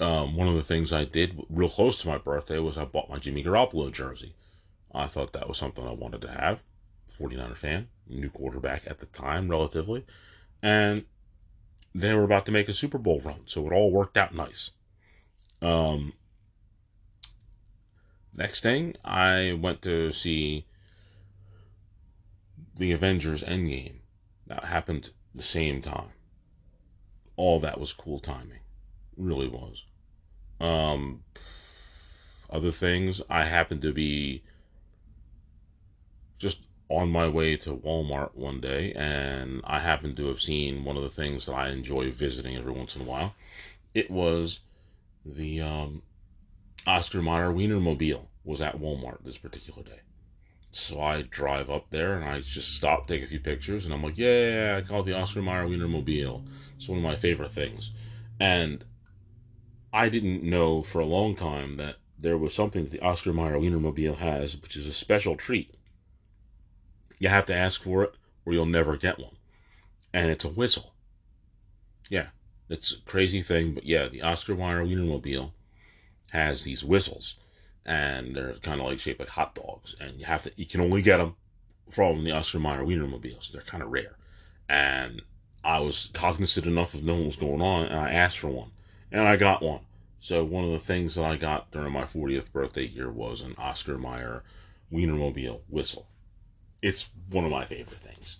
Um, 0.00 0.34
one 0.34 0.48
of 0.48 0.56
the 0.56 0.64
things 0.64 0.92
I 0.92 1.04
did 1.04 1.40
real 1.48 1.68
close 1.68 2.02
to 2.02 2.08
my 2.08 2.18
birthday 2.18 2.58
was 2.58 2.76
I 2.76 2.84
bought 2.84 3.08
my 3.08 3.18
Jimmy 3.18 3.44
Garoppolo 3.44 3.92
jersey. 3.92 4.34
I 4.92 5.06
thought 5.06 5.32
that 5.32 5.48
was 5.48 5.58
something 5.58 5.86
I 5.86 5.92
wanted 5.92 6.22
to 6.22 6.30
have. 6.30 6.62
49er 7.18 7.56
fan, 7.56 7.88
new 8.08 8.28
quarterback 8.28 8.82
at 8.86 8.98
the 8.98 9.06
time, 9.06 9.48
relatively. 9.48 10.04
And 10.60 11.04
they 11.94 12.14
were 12.14 12.24
about 12.24 12.46
to 12.46 12.52
make 12.52 12.68
a 12.68 12.74
Super 12.74 12.98
Bowl 12.98 13.20
run, 13.20 13.42
so 13.44 13.66
it 13.66 13.72
all 13.72 13.92
worked 13.92 14.16
out 14.16 14.34
nice. 14.34 14.70
Um, 15.60 16.14
next 18.34 18.62
thing, 18.62 18.96
I 19.04 19.56
went 19.60 19.82
to 19.82 20.10
see 20.10 20.66
the 22.74 22.92
Avengers 22.92 23.42
Endgame. 23.42 23.96
That 24.46 24.64
happened 24.64 25.10
the 25.34 25.42
same 25.42 25.82
time. 25.82 26.10
All 27.36 27.60
that 27.60 27.80
was 27.80 27.92
cool 27.92 28.18
timing. 28.18 28.60
Really 29.16 29.48
was. 29.48 29.84
Um, 30.60 31.24
other 32.50 32.72
things, 32.72 33.20
I 33.30 33.44
happened 33.44 33.82
to 33.82 33.92
be 33.92 34.42
just 36.38 36.60
on 36.88 37.10
my 37.10 37.26
way 37.26 37.56
to 37.56 37.70
Walmart 37.70 38.34
one 38.34 38.60
day, 38.60 38.92
and 38.92 39.62
I 39.64 39.80
happened 39.80 40.16
to 40.18 40.26
have 40.26 40.40
seen 40.40 40.84
one 40.84 40.96
of 40.96 41.02
the 41.02 41.08
things 41.08 41.46
that 41.46 41.54
I 41.54 41.70
enjoy 41.70 42.10
visiting 42.10 42.56
every 42.56 42.72
once 42.72 42.94
in 42.94 43.02
a 43.02 43.06
while. 43.06 43.34
It 43.94 44.10
was 44.10 44.60
the 45.24 45.60
um, 45.62 46.02
Oscar 46.86 47.22
Mayer 47.22 47.52
Wienermobile 47.52 48.26
was 48.44 48.60
at 48.60 48.78
Walmart 48.78 49.24
this 49.24 49.38
particular 49.38 49.82
day. 49.82 50.00
So 50.74 51.02
I 51.02 51.20
drive 51.20 51.68
up 51.68 51.90
there 51.90 52.14
and 52.14 52.24
I 52.24 52.40
just 52.40 52.74
stop, 52.74 53.06
take 53.06 53.22
a 53.22 53.26
few 53.26 53.38
pictures, 53.40 53.84
and 53.84 53.92
I'm 53.92 54.02
like, 54.02 54.16
yeah, 54.16 54.78
I 54.78 54.86
call 54.86 55.00
it 55.00 55.04
the 55.04 55.12
Oscar 55.12 55.42
Mayer 55.42 55.66
Wienermobile. 55.66 56.46
It's 56.76 56.88
one 56.88 56.98
of 56.98 57.04
my 57.04 57.14
favorite 57.14 57.50
things. 57.50 57.90
And 58.40 58.82
I 59.92 60.08
didn't 60.08 60.42
know 60.42 60.82
for 60.82 60.98
a 60.98 61.04
long 61.04 61.36
time 61.36 61.76
that 61.76 61.96
there 62.18 62.38
was 62.38 62.54
something 62.54 62.84
that 62.84 62.90
the 62.90 63.04
Oscar 63.04 63.34
Mayer 63.34 63.58
Wienermobile 63.58 64.16
has, 64.16 64.56
which 64.56 64.74
is 64.74 64.86
a 64.86 64.94
special 64.94 65.36
treat. 65.36 65.74
You 67.18 67.28
have 67.28 67.46
to 67.46 67.54
ask 67.54 67.82
for 67.82 68.02
it, 68.04 68.14
or 68.46 68.54
you'll 68.54 68.64
never 68.64 68.96
get 68.96 69.18
one. 69.18 69.36
And 70.14 70.30
it's 70.30 70.44
a 70.44 70.48
whistle. 70.48 70.94
Yeah, 72.08 72.28
it's 72.70 72.92
a 72.92 73.00
crazy 73.02 73.42
thing, 73.42 73.74
but 73.74 73.84
yeah, 73.84 74.08
the 74.08 74.22
Oscar 74.22 74.54
Mayer 74.54 74.82
Wienermobile 74.82 75.52
has 76.30 76.64
these 76.64 76.82
whistles 76.82 77.36
and 77.84 78.36
they're 78.36 78.54
kind 78.54 78.80
of 78.80 78.86
like 78.86 79.00
shaped 79.00 79.20
like 79.20 79.30
hot 79.30 79.54
dogs, 79.54 79.94
and 80.00 80.18
you 80.18 80.24
have 80.26 80.42
to 80.44 80.52
you 80.56 80.66
can 80.66 80.80
only 80.80 81.02
get 81.02 81.18
them 81.18 81.36
from 81.88 82.24
the 82.24 82.30
Oscar 82.32 82.58
Mayer 82.58 82.84
Wienermobile, 82.84 83.42
so 83.42 83.52
they're 83.52 83.62
kind 83.62 83.82
of 83.82 83.90
rare. 83.90 84.16
And 84.68 85.22
I 85.64 85.80
was 85.80 86.10
cognizant 86.12 86.66
enough 86.66 86.94
of 86.94 87.04
knowing 87.04 87.20
what 87.20 87.26
was 87.26 87.36
going 87.36 87.60
on, 87.60 87.86
and 87.86 87.98
I 87.98 88.12
asked 88.12 88.38
for 88.38 88.48
one, 88.48 88.70
and 89.10 89.26
I 89.26 89.36
got 89.36 89.62
one. 89.62 89.80
So 90.20 90.44
one 90.44 90.64
of 90.64 90.70
the 90.70 90.78
things 90.78 91.16
that 91.16 91.24
I 91.24 91.36
got 91.36 91.70
during 91.72 91.92
my 91.92 92.04
40th 92.04 92.52
birthday 92.52 92.86
year 92.86 93.10
was 93.10 93.40
an 93.40 93.56
Oscar 93.58 93.98
Mayer 93.98 94.44
Wienermobile 94.92 95.62
whistle. 95.68 96.06
It's 96.80 97.10
one 97.30 97.44
of 97.44 97.50
my 97.50 97.64
favorite 97.64 97.98
things. 97.98 98.36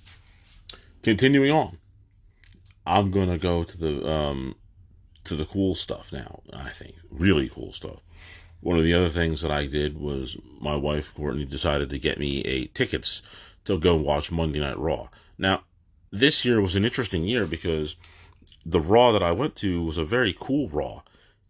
Continuing 1.03 1.51
on, 1.51 1.79
I'm 2.87 3.11
gonna 3.11 3.39
go 3.39 3.65
to 3.65 3.79
the 3.79 4.09
um, 4.09 4.55
to 5.25 5.35
the 5.35 5.45
cool 5.45 5.75
stuff 5.75 6.13
now. 6.13 6.41
I 6.53 6.71
think 6.71 6.95
really 7.11 7.49
cool 7.49 7.73
stuff 7.73 8.01
one 8.63 8.79
of 8.79 8.85
the 8.85 8.95
other 8.95 9.09
things 9.09 9.43
that 9.43 9.51
I 9.51 9.67
did 9.67 9.99
was 9.99 10.37
my 10.61 10.77
wife 10.77 11.15
Courtney 11.15 11.45
decided 11.45 11.91
to 11.91 11.99
get 11.99 12.19
me 12.19 12.41
a 12.43 12.67
tickets 12.67 13.21
to 13.65 13.79
go 13.79 13.97
watch 13.97 14.31
Monday 14.31 14.61
Night 14.61 14.79
Raw. 14.79 15.09
Now, 15.37 15.65
this 16.11 16.45
year 16.45 16.61
was 16.61 16.77
an 16.77 16.85
interesting 16.85 17.25
year 17.25 17.45
because 17.45 17.97
the 18.65 18.81
Raw 18.81 19.11
that 19.13 19.23
I 19.23 19.33
went 19.33 19.57
to 19.57 19.83
was 19.85 19.99
a 19.99 20.05
very 20.05 20.35
cool 20.39 20.69
Raw. 20.69 21.03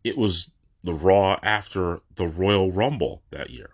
It 0.03 0.17
was 0.17 0.51
the 0.83 0.95
Raw 0.95 1.39
after 1.43 2.01
the 2.15 2.27
Royal 2.27 2.73
Rumble 2.73 3.23
that 3.31 3.51
year. 3.51 3.71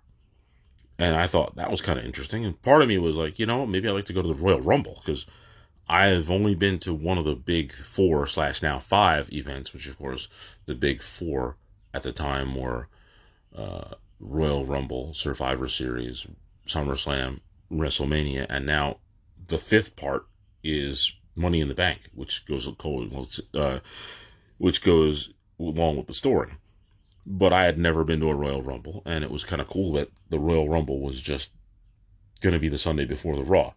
And 0.99 1.15
I 1.15 1.29
thought 1.29 1.55
that 1.55 1.71
was 1.71 1.81
kind 1.81 1.99
of 1.99 2.05
interesting. 2.05 2.45
And 2.45 2.61
part 2.61 2.83
of 2.83 2.89
me 2.89 2.99
was 2.99 3.17
like, 3.17 3.39
you 3.39 3.47
know, 3.47 3.67
maybe 3.67 3.89
I'd 3.89 3.93
like 3.93 4.07
to 4.07 4.13
go 4.13 4.23
to 4.23 4.29
the 4.29 4.35
Royal 4.35 4.61
Rumble 4.61 5.01
because 5.05 5.27
I 5.89 6.07
have 6.07 6.29
only 6.29 6.57
been 6.57 6.81
to 6.81 6.93
one 6.93 7.19
of 7.19 7.25
the 7.25 7.37
big 7.37 7.71
four 7.71 8.27
slash 8.27 8.63
now 8.63 8.81
five 8.81 9.33
events, 9.33 9.73
which 9.73 9.87
of 9.87 9.97
course 9.97 10.27
the 10.67 10.75
big 10.75 11.03
four 11.03 11.57
at 11.95 12.03
the 12.03 12.13
time 12.13 12.57
were 12.57 12.89
uh, 13.59 13.95
Royal 14.21 14.65
Rumble, 14.65 15.15
Survivor 15.15 15.69
Series, 15.69 16.27
SummerSlam, 16.67 17.41
WrestleMania, 17.71 18.47
and 18.49 18.65
now 18.65 18.99
the 19.49 19.59
fifth 19.59 19.97
part 19.97 20.27
is 20.63 21.13
Money 21.35 21.61
in 21.61 21.69
the 21.69 21.75
Bank, 21.75 22.11
which 22.15 22.45
goes 22.47 22.69
uh, 23.55 23.79
which 24.59 24.83
goes 24.83 25.33
along 25.59 25.97
with 25.97 26.07
the 26.07 26.15
story. 26.15 26.53
But 27.27 27.53
I 27.53 27.65
had 27.65 27.79
never 27.79 28.05
been 28.05 28.21
to 28.21 28.31
a 28.31 28.35
Royal 28.35 28.63
Rumble, 28.63 29.03
and 29.05 29.23
it 29.23 29.31
was 29.31 29.45
kind 29.45 29.61
of 29.61 29.69
cool 29.69 29.93
that 29.93 30.11
the 30.31 30.39
Royal 30.39 30.69
Rumble 30.69 31.01
was 31.01 31.21
just 31.21 31.51
going 32.41 32.55
to 32.55 32.59
be 32.59 32.69
the 32.69 32.79
Sunday 32.79 33.05
before 33.05 33.37
the 33.37 33.45
Raw. 33.45 33.75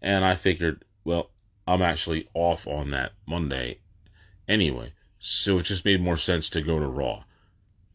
And 0.00 0.24
I 0.24 0.34
figured, 0.36 0.84
well, 1.04 1.30
I'm 1.66 1.82
actually 1.82 2.28
off 2.34 2.66
on 2.66 2.90
that 2.90 3.12
Monday 3.26 3.80
anyway. 4.48 4.92
So 5.18 5.58
it 5.58 5.64
just 5.64 5.84
made 5.84 6.02
more 6.02 6.16
sense 6.16 6.48
to 6.50 6.62
go 6.62 6.78
to 6.78 6.86
Raw 6.86 7.24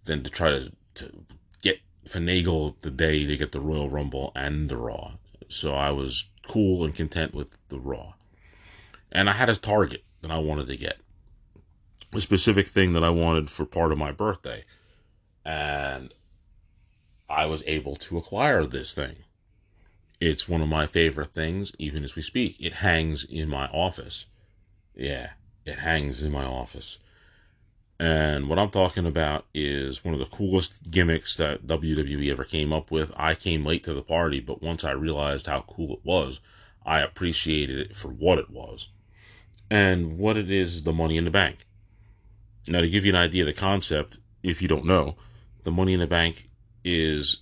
than 0.06 0.24
to 0.24 0.30
try 0.30 0.52
to, 0.52 0.72
to 1.00 1.26
get 1.62 1.80
finagle 2.06 2.80
the 2.80 2.92
day 2.92 3.26
to 3.26 3.38
get 3.38 3.52
the 3.52 3.60
Royal 3.60 3.90
Rumble 3.90 4.32
and 4.36 4.70
the 4.70 4.78
Raw. 4.78 5.14
So 5.48 5.74
I 5.74 5.92
was 5.92 6.26
cool 6.48 6.84
and 6.84 6.96
content 6.96 7.34
with 7.34 7.58
the 7.70 7.80
Raw. 7.80 8.14
And 9.12 9.30
I 9.30 9.34
had 9.34 9.50
a 9.50 9.56
target 9.56 10.04
that 10.22 10.32
I 10.32 10.38
wanted 10.38 10.68
to 10.68 10.78
get. 10.78 10.98
A 12.14 12.22
specific 12.22 12.68
thing 12.68 12.94
that 12.94 13.04
I 13.04 13.10
wanted 13.10 13.50
for 13.50 13.66
part 13.66 13.92
of 13.92 13.98
my 13.98 14.12
birthday. 14.12 14.64
And 15.46 16.14
I 17.30 17.46
was 17.46 17.64
able 17.68 17.96
to 17.96 18.18
acquire 18.18 18.66
this 18.66 18.94
thing. 18.94 19.18
It's 20.20 20.50
one 20.50 20.62
of 20.62 20.68
my 20.68 20.86
favorite 20.86 21.34
things, 21.34 21.72
even 21.80 22.04
as 22.04 22.16
we 22.16 22.22
speak. 22.22 22.58
It 22.60 22.74
hangs 22.74 23.24
in 23.24 23.48
my 23.48 23.68
office. 23.68 24.26
Yeah, 24.96 25.32
it 25.66 25.80
hangs 25.80 26.22
in 26.22 26.32
my 26.32 26.44
office. 26.44 27.00
And 28.00 28.48
what 28.48 28.58
I'm 28.58 28.70
talking 28.70 29.06
about 29.06 29.46
is 29.54 30.06
one 30.06 30.14
of 30.14 30.22
the 30.22 30.26
coolest 30.26 30.90
gimmicks 30.90 31.36
that 31.36 31.68
WWE 31.68 32.32
ever 32.32 32.46
came 32.46 32.72
up 32.72 32.92
with. 32.92 33.12
I 33.18 33.36
came 33.36 33.66
late 33.66 33.84
to 33.84 33.94
the 33.94 34.02
party, 34.02 34.40
but 34.40 34.62
once 34.62 34.86
I 34.86 34.92
realized 34.92 35.48
how 35.48 35.66
cool 35.68 35.94
it 35.94 36.00
was, 36.04 36.40
I 36.86 37.02
appreciated 37.02 37.78
it 37.78 37.96
for 37.96 38.08
what 38.08 38.40
it 38.40 38.50
was. 38.50 38.88
And 39.70 40.18
what 40.18 40.38
it 40.38 40.50
is, 40.50 40.76
is 40.76 40.84
the 40.84 40.94
money 40.94 41.18
in 41.18 41.26
the 41.26 41.32
bank. 41.32 41.66
Now, 42.68 42.82
to 42.82 42.90
give 42.90 43.04
you 43.04 43.12
an 43.12 43.20
idea 43.20 43.44
of 43.44 43.48
the 43.48 43.54
concept, 43.54 44.18
if 44.44 44.62
you 44.62 44.70
don't 44.70 44.86
know, 44.86 45.16
the 45.64 45.72
money 45.72 45.94
in 45.94 46.00
the 46.00 46.08
bank 46.08 46.50
is 46.86 47.38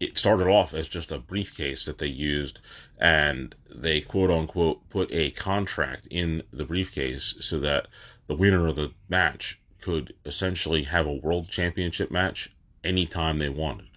it 0.00 0.16
started 0.16 0.46
off 0.46 0.74
as 0.74 0.88
just 0.88 1.10
a 1.10 1.18
briefcase 1.18 1.84
that 1.84 1.98
they 1.98 2.06
used 2.06 2.60
and 2.98 3.54
they 3.68 4.00
quote 4.00 4.30
unquote 4.30 4.88
put 4.90 5.10
a 5.12 5.30
contract 5.32 6.06
in 6.10 6.42
the 6.52 6.64
briefcase 6.64 7.34
so 7.40 7.58
that 7.58 7.88
the 8.26 8.36
winner 8.36 8.66
of 8.66 8.76
the 8.76 8.92
match 9.08 9.60
could 9.80 10.14
essentially 10.24 10.84
have 10.84 11.06
a 11.06 11.12
world 11.12 11.48
championship 11.48 12.10
match 12.10 12.52
anytime 12.84 13.38
they 13.38 13.48
wanted 13.48 13.88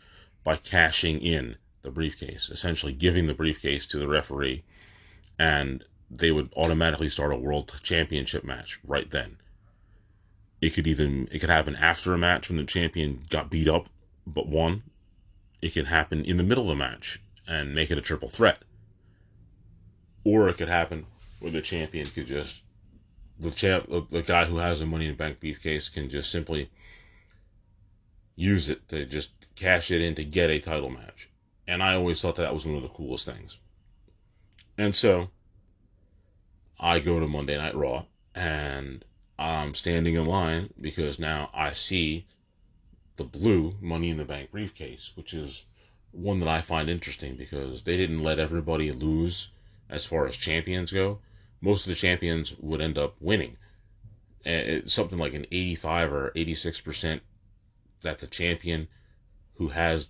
by 0.43 0.55
cashing 0.55 1.19
in 1.19 1.55
the 1.81 1.91
briefcase, 1.91 2.49
essentially 2.49 2.93
giving 2.93 3.27
the 3.27 3.33
briefcase 3.33 3.85
to 3.87 3.97
the 3.97 4.07
referee, 4.07 4.63
and 5.37 5.83
they 6.09 6.31
would 6.31 6.51
automatically 6.55 7.09
start 7.09 7.31
a 7.31 7.37
world 7.37 7.71
championship 7.83 8.43
match 8.43 8.79
right 8.85 9.09
then. 9.11 9.37
It 10.61 10.71
could 10.71 10.87
even 10.87 11.27
it 11.31 11.39
could 11.39 11.49
happen 11.49 11.75
after 11.75 12.13
a 12.13 12.17
match 12.17 12.49
when 12.49 12.57
the 12.57 12.63
champion 12.63 13.21
got 13.29 13.49
beat 13.49 13.67
up 13.67 13.89
but 14.27 14.47
won, 14.47 14.83
it 15.61 15.73
can 15.73 15.85
happen 15.85 16.23
in 16.25 16.37
the 16.37 16.43
middle 16.43 16.65
of 16.65 16.77
the 16.77 16.83
match 16.83 17.21
and 17.47 17.75
make 17.75 17.91
it 17.91 17.97
a 17.97 18.01
triple 18.01 18.29
threat. 18.29 18.63
Or 20.23 20.49
it 20.49 20.57
could 20.57 20.69
happen 20.69 21.05
where 21.39 21.51
the 21.51 21.61
champion 21.61 22.05
could 22.07 22.27
just 22.27 22.61
the 23.39 23.51
champ 23.51 23.89
the 24.11 24.21
guy 24.21 24.45
who 24.45 24.57
has 24.57 24.79
the 24.79 24.85
money 24.85 25.05
in 25.05 25.11
the 25.11 25.17
bank 25.17 25.39
briefcase 25.39 25.89
can 25.89 26.09
just 26.09 26.31
simply 26.31 26.69
use 28.35 28.69
it 28.69 28.87
to 28.89 29.05
just 29.05 29.31
cash 29.55 29.91
it 29.91 30.01
in 30.01 30.15
to 30.15 30.23
get 30.23 30.49
a 30.49 30.59
title 30.59 30.89
match. 30.89 31.29
And 31.67 31.81
I 31.81 31.95
always 31.95 32.21
thought 32.21 32.35
that 32.35 32.53
was 32.53 32.65
one 32.65 32.75
of 32.75 32.83
the 32.83 32.89
coolest 32.89 33.25
things. 33.25 33.57
And 34.77 34.95
so 34.95 35.29
I 36.79 36.99
go 36.99 37.19
to 37.19 37.27
Monday 37.27 37.57
Night 37.57 37.75
Raw 37.75 38.05
and 38.33 39.03
I'm 39.37 39.73
standing 39.73 40.15
in 40.15 40.25
line 40.25 40.73
because 40.79 41.19
now 41.19 41.49
I 41.53 41.73
see 41.73 42.27
the 43.21 43.37
blue 43.37 43.75
Money 43.79 44.09
in 44.09 44.17
the 44.17 44.25
Bank 44.25 44.49
briefcase, 44.49 45.11
which 45.13 45.31
is 45.31 45.65
one 46.11 46.39
that 46.39 46.49
I 46.49 46.61
find 46.61 46.89
interesting 46.89 47.35
because 47.35 47.83
they 47.83 47.95
didn't 47.95 48.23
let 48.23 48.39
everybody 48.39 48.91
lose 48.91 49.49
as 49.91 50.05
far 50.07 50.25
as 50.25 50.35
champions 50.35 50.91
go. 50.91 51.19
Most 51.61 51.85
of 51.85 51.89
the 51.89 51.95
champions 51.95 52.55
would 52.57 52.81
end 52.81 52.97
up 52.97 53.15
winning. 53.19 53.57
It's 54.43 54.93
something 54.93 55.19
like 55.19 55.35
an 55.35 55.45
85 55.51 56.11
or 56.11 56.31
86% 56.35 57.21
that 58.01 58.17
the 58.17 58.27
champion 58.27 58.87
who 59.57 59.67
has 59.67 60.09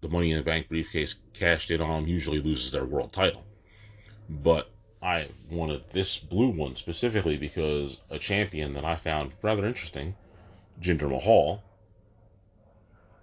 the 0.00 0.08
Money 0.08 0.30
in 0.30 0.38
the 0.38 0.42
Bank 0.42 0.70
briefcase 0.70 1.16
cashed 1.34 1.70
in 1.70 1.82
on 1.82 2.08
usually 2.08 2.40
loses 2.40 2.72
their 2.72 2.86
world 2.86 3.12
title. 3.12 3.44
But 4.30 4.70
I 5.02 5.28
wanted 5.50 5.90
this 5.90 6.18
blue 6.18 6.48
one 6.48 6.76
specifically 6.76 7.36
because 7.36 7.98
a 8.08 8.18
champion 8.18 8.72
that 8.72 8.86
I 8.86 8.96
found 8.96 9.32
rather 9.42 9.66
interesting, 9.66 10.14
Jinder 10.80 11.10
Mahal, 11.10 11.62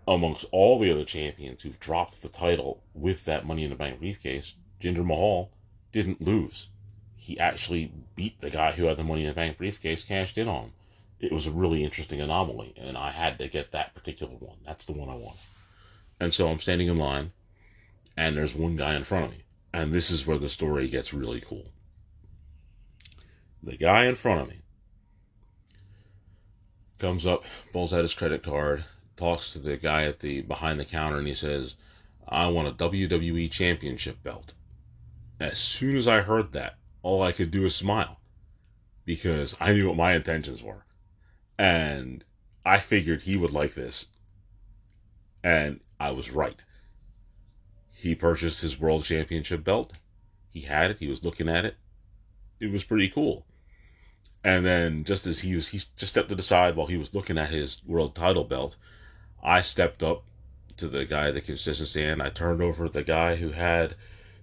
amongst 0.10 0.44
all 0.52 0.80
the 0.80 0.92
other 0.92 1.06
champions 1.06 1.62
who've 1.62 1.80
dropped 1.80 2.24
the 2.24 2.30
title 2.30 2.82
with 2.96 3.26
that 3.26 3.46
Money 3.46 3.64
in 3.64 3.70
the 3.70 3.76
Bank 3.76 4.00
briefcase, 4.00 4.56
Jinder 4.82 5.06
Mahal 5.06 5.52
didn't 5.92 6.20
lose. 6.20 6.68
He 7.16 7.40
actually 7.40 7.92
beat 8.16 8.42
the 8.42 8.50
guy 8.50 8.72
who 8.72 8.86
had 8.86 8.98
the 8.98 9.04
Money 9.04 9.22
in 9.22 9.28
the 9.28 9.36
Bank 9.36 9.60
briefcase, 9.60 10.04
cashed 10.04 10.40
in 10.40 10.48
on. 10.48 10.72
It 11.20 11.32
was 11.32 11.46
a 11.46 11.52
really 11.52 11.84
interesting 11.84 12.22
anomaly, 12.22 12.74
and 12.76 12.98
I 12.98 13.12
had 13.12 13.38
to 13.38 13.48
get 13.48 13.72
that 13.72 13.94
particular 13.94 14.34
one. 14.34 14.58
That's 14.66 14.86
the 14.86 14.94
one 14.94 15.10
I 15.10 15.16
wanted. 15.16 15.42
And 16.20 16.34
so 16.34 16.50
I'm 16.50 16.60
standing 16.60 16.88
in 16.88 16.98
line, 16.98 17.32
and 18.18 18.36
there's 18.36 18.56
one 18.56 18.78
guy 18.78 18.96
in 18.96 19.04
front 19.04 19.26
of 19.26 19.32
me. 19.32 19.44
And 19.72 19.94
this 19.94 20.10
is 20.10 20.26
where 20.26 20.40
the 20.40 20.50
story 20.50 20.88
gets 20.88 21.14
really 21.14 21.40
cool. 21.40 21.72
The 23.62 23.78
guy 23.78 24.06
in 24.06 24.16
front 24.16 24.42
of 24.42 24.50
me 24.50 24.62
comes 26.98 27.28
up, 27.28 27.44
pulls 27.72 27.94
out 27.94 28.02
his 28.02 28.16
credit 28.16 28.42
card, 28.42 28.86
talks 29.20 29.52
to 29.52 29.60
the 29.60 29.76
guy 29.76 30.04
at 30.04 30.22
the 30.22 30.42
behind 30.42 30.80
the 30.80 30.86
counter 30.86 31.18
and 31.18 31.28
he 31.28 31.34
says, 31.34 31.76
I 32.28 32.48
want 32.48 32.70
a 32.70 32.72
WWE 32.72 33.52
championship 33.52 34.24
belt. 34.24 34.54
As 35.40 35.58
soon 35.58 35.96
as 35.98 36.08
I 36.08 36.22
heard 36.22 36.54
that, 36.54 36.78
all 37.02 37.22
I 37.22 37.34
could 37.34 37.52
do 37.52 37.66
is 37.66 37.76
smile 37.76 38.20
because 39.06 39.56
I 39.60 39.74
knew 39.74 39.88
what 39.88 39.98
my 39.98 40.14
intentions 40.14 40.64
were. 40.64 40.86
And 41.58 42.24
I 42.66 42.78
figured 42.78 43.24
he 43.24 43.36
would 43.36 43.52
like 43.52 43.74
this. 43.74 44.06
And 45.44 45.82
I 46.00 46.12
was 46.12 46.32
right. 46.32 46.64
He 47.94 48.16
purchased 48.16 48.62
his 48.62 48.80
world 48.80 49.04
championship 49.04 49.64
belt. 49.66 49.98
He 50.54 50.62
had 50.62 50.92
it. 50.92 51.00
He 51.00 51.10
was 51.10 51.26
looking 51.26 51.50
at 51.50 51.66
it. 51.66 51.76
It 52.60 52.72
was 52.72 52.86
pretty 52.86 53.10
cool. 53.10 53.46
And 54.44 54.66
then 54.66 55.04
just 55.04 55.28
as 55.28 55.42
he 55.42 55.56
was, 55.56 55.70
he 55.70 55.78
just 55.78 56.08
stepped 56.14 56.30
to 56.30 56.36
the 56.36 56.42
side 56.42 56.76
while 56.76 56.88
he 56.88 56.98
was 56.98 57.14
looking 57.14 57.38
at 57.38 57.50
his 57.50 57.82
world 57.86 58.16
title 58.16 58.46
belt. 58.46 58.78
I 59.44 59.62
stepped 59.62 60.04
up 60.04 60.24
to 60.78 60.88
the 60.88 61.06
guy 61.06 61.28
at 61.28 61.34
the 61.34 61.42
concession 61.42 61.86
stand. 61.86 62.22
I 62.22 62.30
turned 62.30 62.62
over 62.62 62.88
the 62.88 63.04
guy 63.04 63.36
who 63.36 63.52
had 63.52 63.96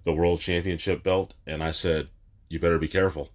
the 0.04 0.12
world 0.12 0.40
championship 0.40 1.02
belt 1.02 1.34
and 1.46 1.62
I 1.62 1.70
said, 1.70 2.08
You 2.48 2.58
better 2.58 2.78
be 2.78 2.88
careful. 2.88 3.30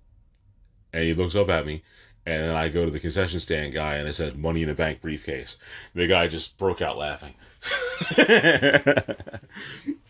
And 0.94 1.04
he 1.04 1.14
looks 1.14 1.36
up 1.36 1.50
at 1.50 1.66
me 1.66 1.84
and 2.26 2.44
then 2.44 2.56
I 2.56 2.70
go 2.70 2.86
to 2.86 2.92
the 2.92 3.00
concession 3.00 3.40
stand 3.40 3.74
guy 3.74 3.96
and 3.96 4.08
it 4.08 4.14
says 4.14 4.36
money 4.36 4.62
in 4.62 4.70
the 4.70 4.76
bank 4.76 5.02
briefcase. 5.02 5.58
The 5.94 6.08
guy 6.08 6.28
just 6.28 6.58
broke 6.58 6.82
out 6.82 6.98
laughing. 6.98 7.34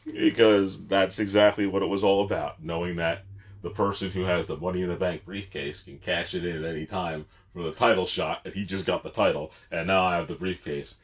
because 0.06 0.86
that's 0.86 1.20
exactly 1.20 1.66
what 1.66 1.82
it 1.82 1.90
was 1.90 2.04
all 2.04 2.24
about, 2.26 2.64
knowing 2.64 2.98
that 2.98 3.24
the 3.62 3.70
person 3.70 4.12
who 4.12 4.24
has 4.24 4.46
the 4.46 4.58
money 4.58 4.82
in 4.82 4.90
the 4.90 4.96
bank 4.96 5.26
briefcase 5.26 5.82
can 5.82 5.98
cash 6.00 6.34
it 6.34 6.46
in 6.46 6.64
at 6.64 6.70
any 6.70 6.86
time 6.86 7.26
for 7.54 7.64
the 7.64 7.72
title 7.72 8.06
shot 8.06 8.42
and 8.46 8.54
he 8.54 8.66
just 8.66 8.86
got 8.86 9.04
the 9.04 9.10
title 9.10 9.52
and 9.72 9.88
now 9.88 10.06
I 10.06 10.18
have 10.18 10.28
the 10.28 10.36
briefcase. 10.36 10.96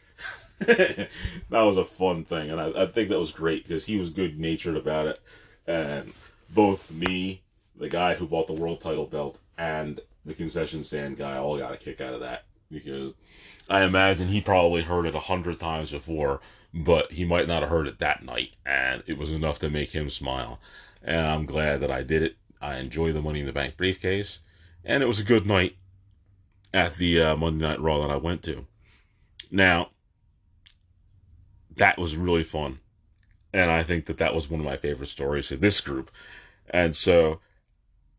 that 0.65 1.09
was 1.51 1.77
a 1.77 1.83
fun 1.83 2.23
thing, 2.25 2.49
and 2.49 2.59
I, 2.59 2.83
I 2.83 2.85
think 2.87 3.09
that 3.09 3.19
was 3.19 3.31
great 3.31 3.63
because 3.63 3.85
he 3.85 3.97
was 3.97 4.09
good 4.09 4.39
natured 4.39 4.75
about 4.75 5.07
it, 5.07 5.19
and 5.67 6.13
both 6.49 6.91
me, 6.91 7.41
the 7.75 7.89
guy 7.89 8.15
who 8.15 8.25
bought 8.25 8.47
the 8.47 8.53
world 8.53 8.81
title 8.81 9.05
belt, 9.05 9.37
and 9.57 9.99
the 10.25 10.33
concession 10.33 10.83
stand 10.83 11.17
guy 11.17 11.37
all 11.37 11.57
got 11.57 11.73
a 11.73 11.77
kick 11.77 12.01
out 12.01 12.13
of 12.13 12.21
that 12.21 12.45
because 12.71 13.13
I 13.69 13.83
imagine 13.83 14.27
he 14.27 14.41
probably 14.41 14.81
heard 14.81 15.05
it 15.05 15.15
a 15.15 15.19
hundred 15.19 15.59
times 15.59 15.91
before, 15.91 16.41
but 16.73 17.11
he 17.11 17.25
might 17.25 17.47
not 17.47 17.61
have 17.61 17.69
heard 17.69 17.87
it 17.87 17.99
that 17.99 18.23
night, 18.23 18.51
and 18.65 19.03
it 19.05 19.17
was 19.17 19.31
enough 19.31 19.59
to 19.59 19.69
make 19.69 19.91
him 19.91 20.09
smile. 20.09 20.59
And 21.03 21.25
I'm 21.25 21.45
glad 21.45 21.81
that 21.81 21.91
I 21.91 22.03
did 22.03 22.23
it. 22.23 22.37
I 22.61 22.77
enjoy 22.77 23.13
the 23.13 23.21
Money 23.21 23.41
in 23.41 23.45
the 23.45 23.53
Bank 23.53 23.77
briefcase, 23.77 24.39
and 24.83 25.03
it 25.03 25.07
was 25.07 25.19
a 25.19 25.23
good 25.23 25.45
night 25.45 25.75
at 26.73 26.95
the 26.95 27.21
uh, 27.21 27.35
Monday 27.35 27.65
Night 27.67 27.79
Raw 27.79 28.01
that 28.01 28.11
I 28.11 28.17
went 28.17 28.43
to. 28.43 28.65
Now, 29.51 29.91
that 31.77 31.97
was 31.97 32.15
really 32.15 32.43
fun. 32.43 32.79
And 33.53 33.71
I 33.71 33.83
think 33.83 34.05
that 34.05 34.17
that 34.17 34.35
was 34.35 34.49
one 34.49 34.59
of 34.59 34.65
my 34.65 34.77
favorite 34.77 35.09
stories 35.09 35.51
in 35.51 35.61
this 35.61 35.81
group. 35.81 36.11
And 36.69 36.95
so 36.95 37.39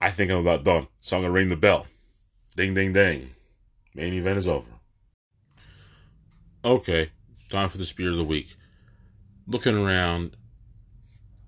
I 0.01 0.11
think 0.11 0.31
I'm 0.31 0.39
about 0.39 0.65
done. 0.65 0.89
So 1.01 1.17
I'm 1.17 1.23
going 1.23 1.33
to 1.33 1.39
ring 1.39 1.49
the 1.49 1.57
bell. 1.57 1.87
Ding, 2.57 2.75
ding, 2.75 2.93
ding. 2.93 3.31
Main 3.95 4.15
event 4.15 4.39
is 4.39 4.49
over. 4.49 4.71
Okay, 6.65 7.11
time 7.49 7.69
for 7.69 7.79
the 7.79 7.87
spear 7.87 8.11
of 8.11 8.17
the 8.17 8.25
week. 8.25 8.57
Looking 9.47 9.77
around, 9.77 10.37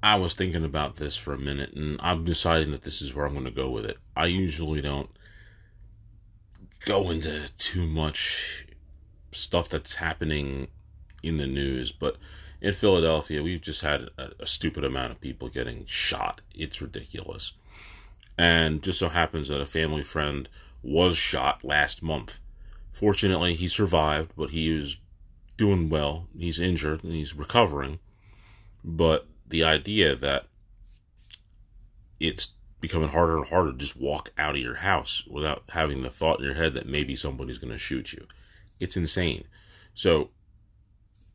I 0.02 0.16
was 0.16 0.34
thinking 0.34 0.64
about 0.64 0.96
this 0.96 1.16
for 1.16 1.34
a 1.34 1.38
minute 1.38 1.72
and 1.74 1.98
I'm 2.00 2.24
deciding 2.24 2.70
that 2.70 2.82
this 2.82 3.02
is 3.02 3.14
where 3.14 3.26
I'm 3.26 3.32
going 3.32 3.44
to 3.44 3.50
go 3.50 3.70
with 3.70 3.84
it. 3.84 3.98
I 4.16 4.26
usually 4.26 4.80
don't 4.80 5.10
go 6.86 7.10
into 7.10 7.50
too 7.58 7.86
much 7.86 8.66
stuff 9.32 9.68
that's 9.68 9.96
happening 9.96 10.68
in 11.22 11.36
the 11.36 11.46
news, 11.46 11.92
but 11.92 12.16
in 12.60 12.74
Philadelphia, 12.74 13.42
we've 13.42 13.60
just 13.60 13.80
had 13.80 14.08
a, 14.18 14.30
a, 14.40 14.46
stupid 14.46 14.84
amount 14.84 15.12
of 15.12 15.20
people 15.20 15.48
getting 15.48 15.86
shot. 15.86 16.42
It's 16.54 16.82
ridiculous. 16.82 17.52
And 18.36 18.82
just 18.82 18.98
so 18.98 19.08
happens 19.08 19.48
that 19.48 19.60
a 19.60 19.66
family 19.66 20.02
friend 20.02 20.48
was 20.82 21.16
shot 21.16 21.64
last 21.64 22.02
month. 22.02 22.38
Fortunately, 22.92 23.54
he 23.54 23.68
survived, 23.68 24.32
but 24.36 24.50
he 24.50 24.74
was 24.74 24.96
doing 25.56 25.88
well. 25.88 26.26
He's 26.38 26.60
injured 26.60 27.04
and 27.04 27.14
he's 27.14 27.34
recovering. 27.34 27.98
But 28.84 29.26
the 29.48 29.64
idea 29.64 30.14
that 30.16 30.44
it's 32.18 32.48
becoming 32.80 33.08
harder 33.08 33.36
and 33.36 33.46
harder 33.46 33.72
to 33.72 33.78
just 33.78 33.96
walk 33.96 34.32
out 34.38 34.54
of 34.54 34.60
your 34.60 34.76
house 34.76 35.24
without 35.28 35.64
having 35.70 36.02
the 36.02 36.10
thought 36.10 36.38
in 36.38 36.44
your 36.44 36.54
head 36.54 36.74
that 36.74 36.88
maybe 36.88 37.14
somebody's 37.14 37.58
going 37.58 37.72
to 37.72 37.78
shoot 37.78 38.12
you. 38.12 38.26
It's 38.78 38.96
insane. 38.96 39.44
So 39.94 40.30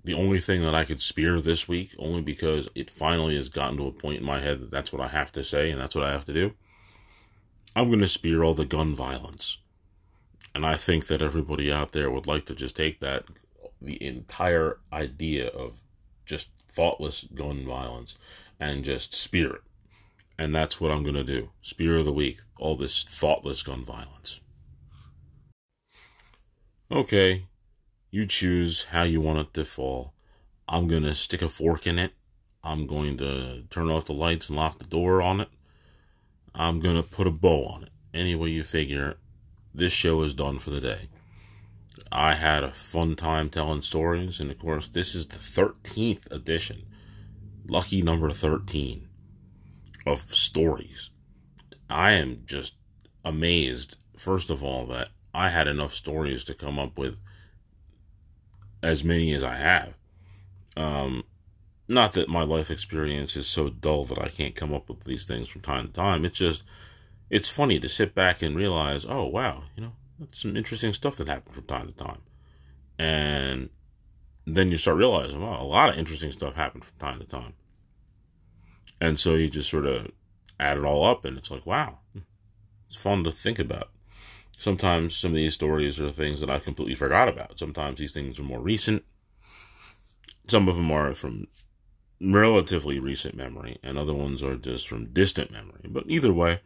the 0.06 0.14
only 0.14 0.40
thing 0.40 0.62
that 0.62 0.76
I 0.76 0.86
could 0.86 1.02
spear 1.02 1.42
this 1.42 1.68
week, 1.68 1.96
only 1.98 2.22
because 2.22 2.70
it 2.76 2.92
finally 2.92 3.36
has 3.36 3.50
gotten 3.50 3.78
to 3.78 3.88
a 3.88 3.92
point 3.92 4.20
in 4.20 4.24
my 4.24 4.40
head 4.40 4.62
that 4.62 4.70
that's 4.70 4.94
what 4.94 5.02
I 5.02 5.08
have 5.08 5.32
to 5.32 5.44
say 5.44 5.72
and 5.72 5.82
that's 5.82 5.96
what 5.96 6.04
I 6.04 6.12
have 6.12 6.26
to 6.26 6.34
do, 6.34 6.54
I'm 7.76 7.88
going 7.88 8.00
to 8.02 8.08
spear 8.08 8.44
all 8.44 8.54
the 8.54 8.66
gun 8.66 8.96
violence. 8.96 9.58
And 10.54 10.64
I 10.64 10.76
think 10.76 11.08
that 11.08 11.24
everybody 11.24 11.72
out 11.72 11.92
there 11.92 12.12
would 12.12 12.28
like 12.28 12.46
to 12.46 12.56
just 12.56 12.76
take 12.76 13.00
that, 13.00 13.26
the 13.82 14.02
entire 14.02 14.78
idea 14.94 15.48
of 15.48 15.82
just 16.24 16.50
thoughtless 16.72 17.26
gun 17.34 17.66
violence, 17.66 18.16
and 18.60 18.86
just 18.86 19.14
spear 19.14 19.56
it. 19.56 19.62
And 20.38 20.54
that's 20.54 20.80
what 20.80 20.92
I'm 20.92 21.02
going 21.02 21.16
to 21.16 21.24
do. 21.24 21.50
Spear 21.62 21.98
of 21.98 22.06
the 22.06 22.14
week. 22.14 22.42
All 22.58 22.78
this 22.78 23.04
thoughtless 23.04 23.64
gun 23.64 23.84
violence. 23.84 24.40
Okay, 26.92 27.48
you 28.16 28.26
choose 28.26 28.86
how 28.86 29.04
you 29.04 29.20
want 29.20 29.40
it 29.40 29.54
to 29.54 29.66
fall. 29.66 30.14
I'm 30.70 30.88
going 30.88 31.04
to 31.04 31.14
stick 31.14 31.42
a 31.42 31.50
fork 31.50 31.86
in 31.86 32.00
it. 32.00 32.14
I'm 32.64 32.88
going 32.88 33.18
to 33.18 33.64
turn 33.70 33.90
off 33.90 34.06
the 34.06 34.14
lights 34.14 34.48
and 34.48 34.58
lock 34.58 34.80
the 34.80 34.86
door 34.86 35.22
on 35.22 35.42
it. 35.42 35.50
I'm 36.54 36.80
going 36.80 36.96
to 36.96 37.04
put 37.04 37.28
a 37.28 37.32
bow 37.32 37.66
on 37.66 37.84
it. 37.84 37.90
Any 38.14 38.34
way 38.34 38.52
you 38.52 38.64
figure, 38.64 39.18
this 39.74 39.92
show 39.92 40.22
is 40.22 40.34
done 40.34 40.60
for 40.60 40.70
the 40.70 40.80
day. 40.80 41.10
I 42.10 42.36
had 42.36 42.64
a 42.64 42.72
fun 42.72 43.18
time 43.18 43.50
telling 43.50 43.82
stories, 43.82 44.40
and 44.40 44.50
of 44.50 44.60
course, 44.60 44.88
this 44.88 45.14
is 45.14 45.28
the 45.28 45.36
13th 45.36 46.32
edition, 46.32 46.84
lucky 47.68 48.02
number 48.02 48.32
13 48.32 49.10
of 50.08 50.34
stories. 50.34 51.10
I 51.90 52.14
am 52.14 52.44
just 52.46 52.76
amazed, 53.26 53.98
first 54.16 54.50
of 54.50 54.64
all, 54.64 54.86
that 54.86 55.10
I 55.34 55.50
had 55.50 55.68
enough 55.68 55.94
stories 55.94 56.46
to 56.46 56.54
come 56.54 56.80
up 56.80 56.98
with 56.98 57.18
as 58.86 59.04
many 59.04 59.34
as 59.34 59.44
I 59.44 59.56
have. 59.56 59.96
Um, 60.78 61.24
not 61.88 62.14
that 62.14 62.30
my 62.30 62.44
life 62.44 62.70
experience 62.70 63.36
is 63.36 63.48
so 63.48 63.70
dull 63.70 64.06
that 64.06 64.22
I 64.22 64.30
can't 64.30 64.56
come 64.56 64.74
up 64.74 64.88
with 64.88 65.04
these 65.04 65.26
things 65.26 65.48
from 65.48 65.62
time 65.62 65.88
to 65.88 65.94
time. 65.94 66.24
It's 66.24 66.38
just, 66.38 66.64
it's 67.30 67.50
funny 67.50 67.80
to 67.80 67.90
sit 67.90 68.14
back 68.14 68.42
and 68.42 68.56
realize, 68.56 69.06
oh, 69.08 69.24
wow, 69.26 69.64
you 69.76 69.84
know, 69.84 69.94
that's 70.20 70.42
some 70.42 70.56
interesting 70.56 70.94
stuff 70.94 71.16
that 71.18 71.28
happened 71.28 71.56
from 71.56 71.66
time 71.66 71.88
to 71.88 71.94
time. 71.94 72.22
And 73.00 73.70
then 74.46 74.70
you 74.70 74.78
start 74.78 74.98
realizing, 74.98 75.42
wow, 75.42 75.62
a 75.62 75.64
lot 75.64 75.90
of 75.90 75.98
interesting 75.98 76.32
stuff 76.32 76.56
happened 76.56 76.86
from 76.86 76.98
time 77.00 77.20
to 77.20 77.26
time. 77.26 77.54
And 79.02 79.20
so 79.20 79.34
you 79.34 79.50
just 79.50 79.70
sort 79.70 79.86
of 79.86 80.12
add 80.60 80.78
it 80.78 80.86
all 80.86 81.06
up, 81.06 81.26
and 81.26 81.38
it's 81.38 81.52
like, 81.52 81.66
wow, 81.66 82.00
it's 82.86 82.96
fun 82.96 83.24
to 83.24 83.32
think 83.32 83.60
about 83.60 83.90
sometimes 84.58 85.16
some 85.16 85.32
of 85.32 85.36
these 85.36 85.54
stories 85.54 86.00
are 86.00 86.12
things 86.12 86.40
that 86.40 86.50
I 86.50 86.60
completely 86.60 86.96
forgot 86.96 87.28
about. 87.28 87.60
Sometimes 87.60 88.00
these 88.00 88.14
things 88.14 88.40
are 88.40 88.44
more 88.44 88.62
recent. 88.62 89.04
Some 90.48 90.68
of 90.68 90.76
them 90.76 90.92
are 90.92 91.14
from 91.16 91.48
relatively 92.22 93.00
recent 93.00 93.36
memory, 93.36 93.78
and 93.84 93.98
other 93.98 94.14
ones 94.14 94.42
are 94.44 94.56
just 94.56 94.88
from 94.88 95.14
distant 95.14 95.52
memory. 95.52 95.88
But 95.88 96.06
either 96.08 96.32
way, 96.32 96.62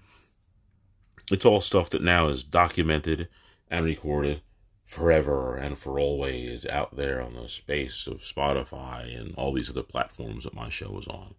it's 1.32 1.46
all 1.46 1.62
stuff 1.62 1.90
that 1.92 2.02
now 2.02 2.28
is 2.28 2.44
documented 2.44 3.30
and 3.70 3.86
recorded 3.86 4.42
forever 4.86 5.56
and 5.56 5.78
for 5.78 6.00
always 6.00 6.66
out 6.66 6.96
there 6.96 7.22
on 7.22 7.36
the 7.36 7.48
space 7.48 8.08
of 8.08 8.22
Spotify 8.22 9.16
and 9.16 9.36
all 9.36 9.54
these 9.54 9.70
other 9.70 9.84
platforms 9.84 10.44
that 10.44 10.56
my 10.56 10.68
show 10.68 10.98
is 10.98 11.08
on. 11.08 11.36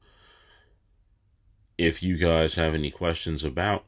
If 1.76 2.02
you 2.02 2.16
guys 2.16 2.54
have 2.54 2.74
any 2.74 2.90
questions 2.90 3.42
about 3.42 3.86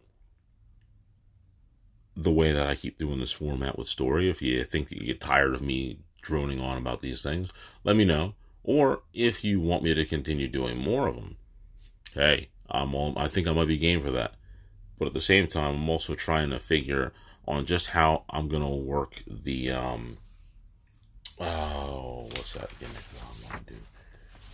the 2.16 2.30
way 2.30 2.52
that 2.52 2.66
I 2.66 2.74
keep 2.74 2.98
doing 2.98 3.20
this 3.20 3.32
format 3.32 3.78
with 3.78 3.88
story. 3.88 4.28
If 4.28 4.42
you 4.42 4.64
think 4.64 4.88
that 4.88 4.98
you 4.98 5.06
get 5.06 5.20
tired 5.20 5.54
of 5.54 5.62
me 5.62 5.98
droning 6.20 6.60
on 6.60 6.78
about 6.78 7.00
these 7.00 7.22
things, 7.22 7.50
let 7.84 7.96
me 7.96 8.04
know. 8.04 8.34
Or 8.64 9.02
if 9.12 9.42
you 9.42 9.60
want 9.60 9.82
me 9.82 9.94
to 9.94 10.04
continue 10.04 10.48
doing 10.48 10.78
more 10.78 11.08
of 11.08 11.16
them, 11.16 11.36
hey, 12.14 12.48
I'm 12.70 12.94
all, 12.94 13.18
I 13.18 13.28
think 13.28 13.48
I 13.48 13.52
might 13.52 13.68
be 13.68 13.78
game 13.78 14.02
for 14.02 14.10
that. 14.10 14.34
But 14.98 15.08
at 15.08 15.14
the 15.14 15.20
same 15.20 15.48
time, 15.48 15.74
I'm 15.74 15.88
also 15.88 16.14
trying 16.14 16.50
to 16.50 16.60
figure 16.60 17.12
on 17.48 17.64
just 17.64 17.88
how 17.88 18.24
I'm 18.30 18.48
gonna 18.48 18.74
work 18.74 19.22
the 19.26 19.72
um. 19.72 20.18
Oh, 21.40 22.28
what's 22.36 22.52
that 22.52 22.70
gimmick 22.78 22.94
that 22.94 23.22
I'm 23.22 23.48
gonna 23.48 23.64
do? 23.66 23.74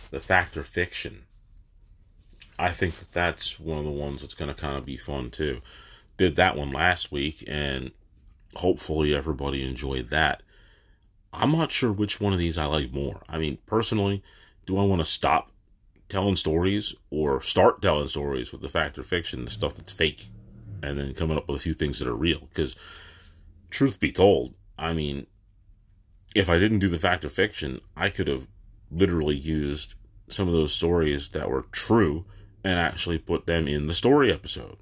The 0.09 0.19
fact 0.19 0.57
or 0.57 0.63
fiction. 0.63 1.25
I 2.57 2.71
think 2.71 2.97
that 2.97 3.11
that's 3.11 3.59
one 3.59 3.77
of 3.77 3.85
the 3.85 3.91
ones 3.91 4.21
that's 4.21 4.33
gonna 4.33 4.55
kind 4.55 4.75
of 4.75 4.85
be 4.85 4.97
fun 4.97 5.29
too 5.29 5.61
did 6.19 6.35
that 6.35 6.57
one 6.57 6.71
last 6.71 7.11
week, 7.13 7.45
and 7.47 7.91
hopefully 8.55 9.15
everybody 9.15 9.65
enjoyed 9.65 10.09
that. 10.09 10.43
I'm 11.31 11.53
not 11.53 11.71
sure 11.71 11.93
which 11.93 12.19
one 12.19 12.33
of 12.33 12.39
these 12.39 12.57
I 12.57 12.65
like 12.65 12.91
more. 12.91 13.21
I 13.29 13.37
mean, 13.39 13.57
personally, 13.65 14.21
do 14.65 14.77
I 14.77 14.83
want 14.83 14.99
to 14.99 15.05
stop 15.05 15.51
telling 16.09 16.35
stories 16.35 16.93
or 17.09 17.41
start 17.41 17.81
telling 17.81 18.07
stories 18.07 18.51
with 18.51 18.61
the 18.61 18.67
fact 18.67 18.97
or 18.97 19.03
fiction, 19.03 19.45
the 19.45 19.51
stuff 19.51 19.75
that's 19.75 19.93
fake, 19.93 20.27
and 20.83 20.99
then 20.99 21.13
coming 21.13 21.37
up 21.37 21.47
with 21.47 21.55
a 21.55 21.63
few 21.63 21.73
things 21.73 21.99
that 21.99 22.07
are 22.07 22.15
real? 22.15 22.49
Because, 22.49 22.75
truth 23.69 23.97
be 23.99 24.11
told, 24.11 24.53
I 24.77 24.91
mean, 24.91 25.25
if 26.35 26.49
I 26.49 26.59
didn't 26.59 26.79
do 26.79 26.89
the 26.89 26.99
fact 26.99 27.23
or 27.23 27.29
fiction, 27.29 27.79
I 27.95 28.09
could 28.09 28.27
have 28.27 28.45
literally 28.91 29.37
used 29.37 29.95
some 30.27 30.49
of 30.49 30.53
those 30.53 30.73
stories 30.73 31.29
that 31.29 31.49
were 31.49 31.65
true 31.71 32.25
and 32.61 32.77
actually 32.77 33.19
put 33.19 33.45
them 33.45 33.69
in 33.69 33.87
the 33.87 33.93
story 33.93 34.33
episode 34.33 34.79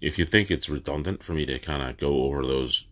if 0.00 0.18
you 0.18 0.24
think 0.24 0.50
it's 0.50 0.68
redundant 0.68 1.22
for 1.22 1.32
me 1.32 1.46
to 1.46 1.58
kind 1.58 1.82
of 1.82 1.96
go 1.96 2.24
over 2.24 2.42
those 2.42 2.86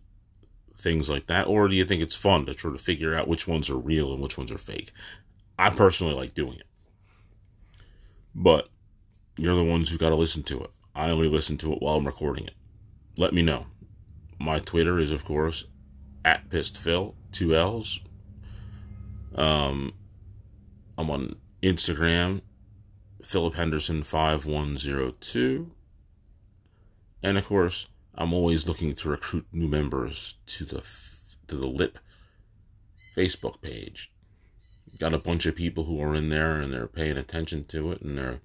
things 0.75 1.09
like 1.09 1.27
that, 1.27 1.47
or 1.47 1.67
do 1.67 1.75
you 1.75 1.85
think 1.85 2.01
it's 2.01 2.15
fun 2.15 2.45
to 2.45 2.53
try 2.53 2.71
to 2.71 2.77
figure 2.77 3.15
out 3.15 3.27
which 3.27 3.47
ones 3.47 3.69
are 3.69 3.77
real 3.77 4.13
and 4.13 4.21
which 4.21 4.37
ones 4.37 4.51
are 4.51 4.57
fake? 4.57 4.91
I 5.57 5.69
personally 5.69 6.13
like 6.13 6.33
doing 6.33 6.55
it. 6.57 6.67
But 8.33 8.69
you're 9.37 9.55
the 9.55 9.63
ones 9.63 9.89
who 9.89 9.97
got 9.97 10.09
to 10.09 10.15
listen 10.15 10.43
to 10.43 10.61
it. 10.61 10.71
I 10.93 11.09
only 11.09 11.29
listen 11.29 11.57
to 11.57 11.73
it 11.73 11.81
while 11.81 11.95
I'm 11.95 12.05
recording 12.05 12.45
it. 12.45 12.53
Let 13.17 13.33
me 13.33 13.41
know. 13.41 13.67
My 14.39 14.59
Twitter 14.59 14.99
is, 14.99 15.11
of 15.11 15.23
course, 15.23 15.65
at 16.23 16.49
PissedPhil, 16.49 17.13
two 17.31 17.55
L's. 17.55 17.99
Um, 19.35 19.93
I'm 20.97 21.09
on 21.09 21.35
Instagram, 21.61 22.41
Philip 23.21 23.55
Henderson 23.55 24.03
5102. 24.03 25.71
And 27.25 27.39
of 27.39 27.47
course, 27.47 27.87
I'm 28.13 28.33
always 28.35 28.67
looking 28.67 28.93
to 28.93 29.09
recruit 29.09 29.47
new 29.51 29.67
members 29.67 30.35
to 30.45 30.63
the 30.63 30.83
to 31.47 31.55
the 31.55 31.65
Lip 31.65 31.97
Facebook 33.17 33.63
page. 33.63 34.11
Got 34.99 35.11
a 35.11 35.17
bunch 35.17 35.47
of 35.47 35.55
people 35.55 35.85
who 35.85 35.99
are 36.03 36.13
in 36.13 36.29
there 36.29 36.61
and 36.61 36.71
they're 36.71 36.85
paying 36.85 37.17
attention 37.17 37.65
to 37.69 37.91
it 37.91 38.01
and 38.01 38.15
they're 38.15 38.41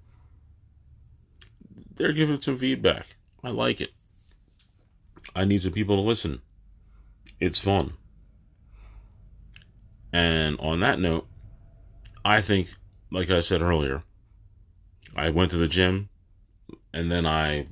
they're 1.93 2.11
giving 2.11 2.41
some 2.41 2.57
feedback. 2.57 3.17
I 3.43 3.51
like 3.51 3.81
it. 3.81 3.91
I 5.35 5.45
need 5.45 5.61
some 5.61 5.73
people 5.73 5.97
to 5.97 6.01
listen. 6.01 6.41
It's 7.39 7.59
fun. 7.59 7.93
And 10.11 10.59
on 10.59 10.79
that 10.79 10.99
note, 10.99 11.27
I 12.25 12.41
think, 12.41 12.69
like 13.11 13.29
I 13.29 13.41
said 13.41 13.61
earlier, 13.61 14.01
I 15.15 15.29
went 15.29 15.51
to 15.51 15.57
the 15.57 15.67
gym 15.67 16.09
and 16.91 17.11
then 17.11 17.27
I 17.27 17.67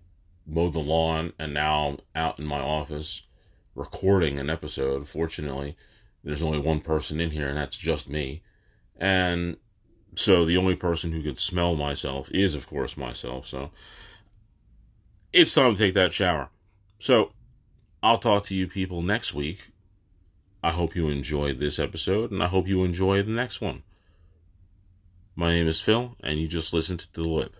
mowed 0.49 0.73
the 0.73 0.79
lawn 0.79 1.33
and 1.39 1.53
now 1.53 1.97
out 2.15 2.39
in 2.39 2.45
my 2.45 2.59
office 2.59 3.23
recording 3.75 4.39
an 4.39 4.49
episode. 4.49 5.07
Fortunately, 5.07 5.77
there's 6.23 6.43
only 6.43 6.59
one 6.59 6.79
person 6.79 7.19
in 7.19 7.31
here, 7.31 7.47
and 7.47 7.57
that's 7.57 7.77
just 7.77 8.09
me. 8.09 8.41
And 8.97 9.57
so 10.15 10.45
the 10.45 10.57
only 10.57 10.75
person 10.75 11.11
who 11.11 11.21
could 11.21 11.39
smell 11.39 11.75
myself 11.75 12.29
is, 12.31 12.55
of 12.55 12.67
course, 12.67 12.97
myself. 12.97 13.47
So 13.47 13.71
it's 15.31 15.53
time 15.53 15.73
to 15.73 15.79
take 15.79 15.93
that 15.93 16.13
shower. 16.13 16.49
So 16.97 17.31
I'll 18.03 18.17
talk 18.17 18.43
to 18.45 18.55
you 18.55 18.67
people 18.67 19.01
next 19.01 19.33
week. 19.33 19.71
I 20.61 20.71
hope 20.71 20.95
you 20.95 21.07
enjoyed 21.07 21.59
this 21.59 21.79
episode, 21.79 22.31
and 22.31 22.43
I 22.43 22.47
hope 22.47 22.67
you 22.67 22.83
enjoy 22.83 23.23
the 23.23 23.31
next 23.31 23.61
one. 23.61 23.83
My 25.35 25.51
name 25.51 25.67
is 25.67 25.79
Phil, 25.79 26.17
and 26.21 26.37
you 26.37 26.49
just 26.49 26.73
listened 26.73 26.99
to 26.99 27.11
The 27.13 27.29
Lip. 27.29 27.55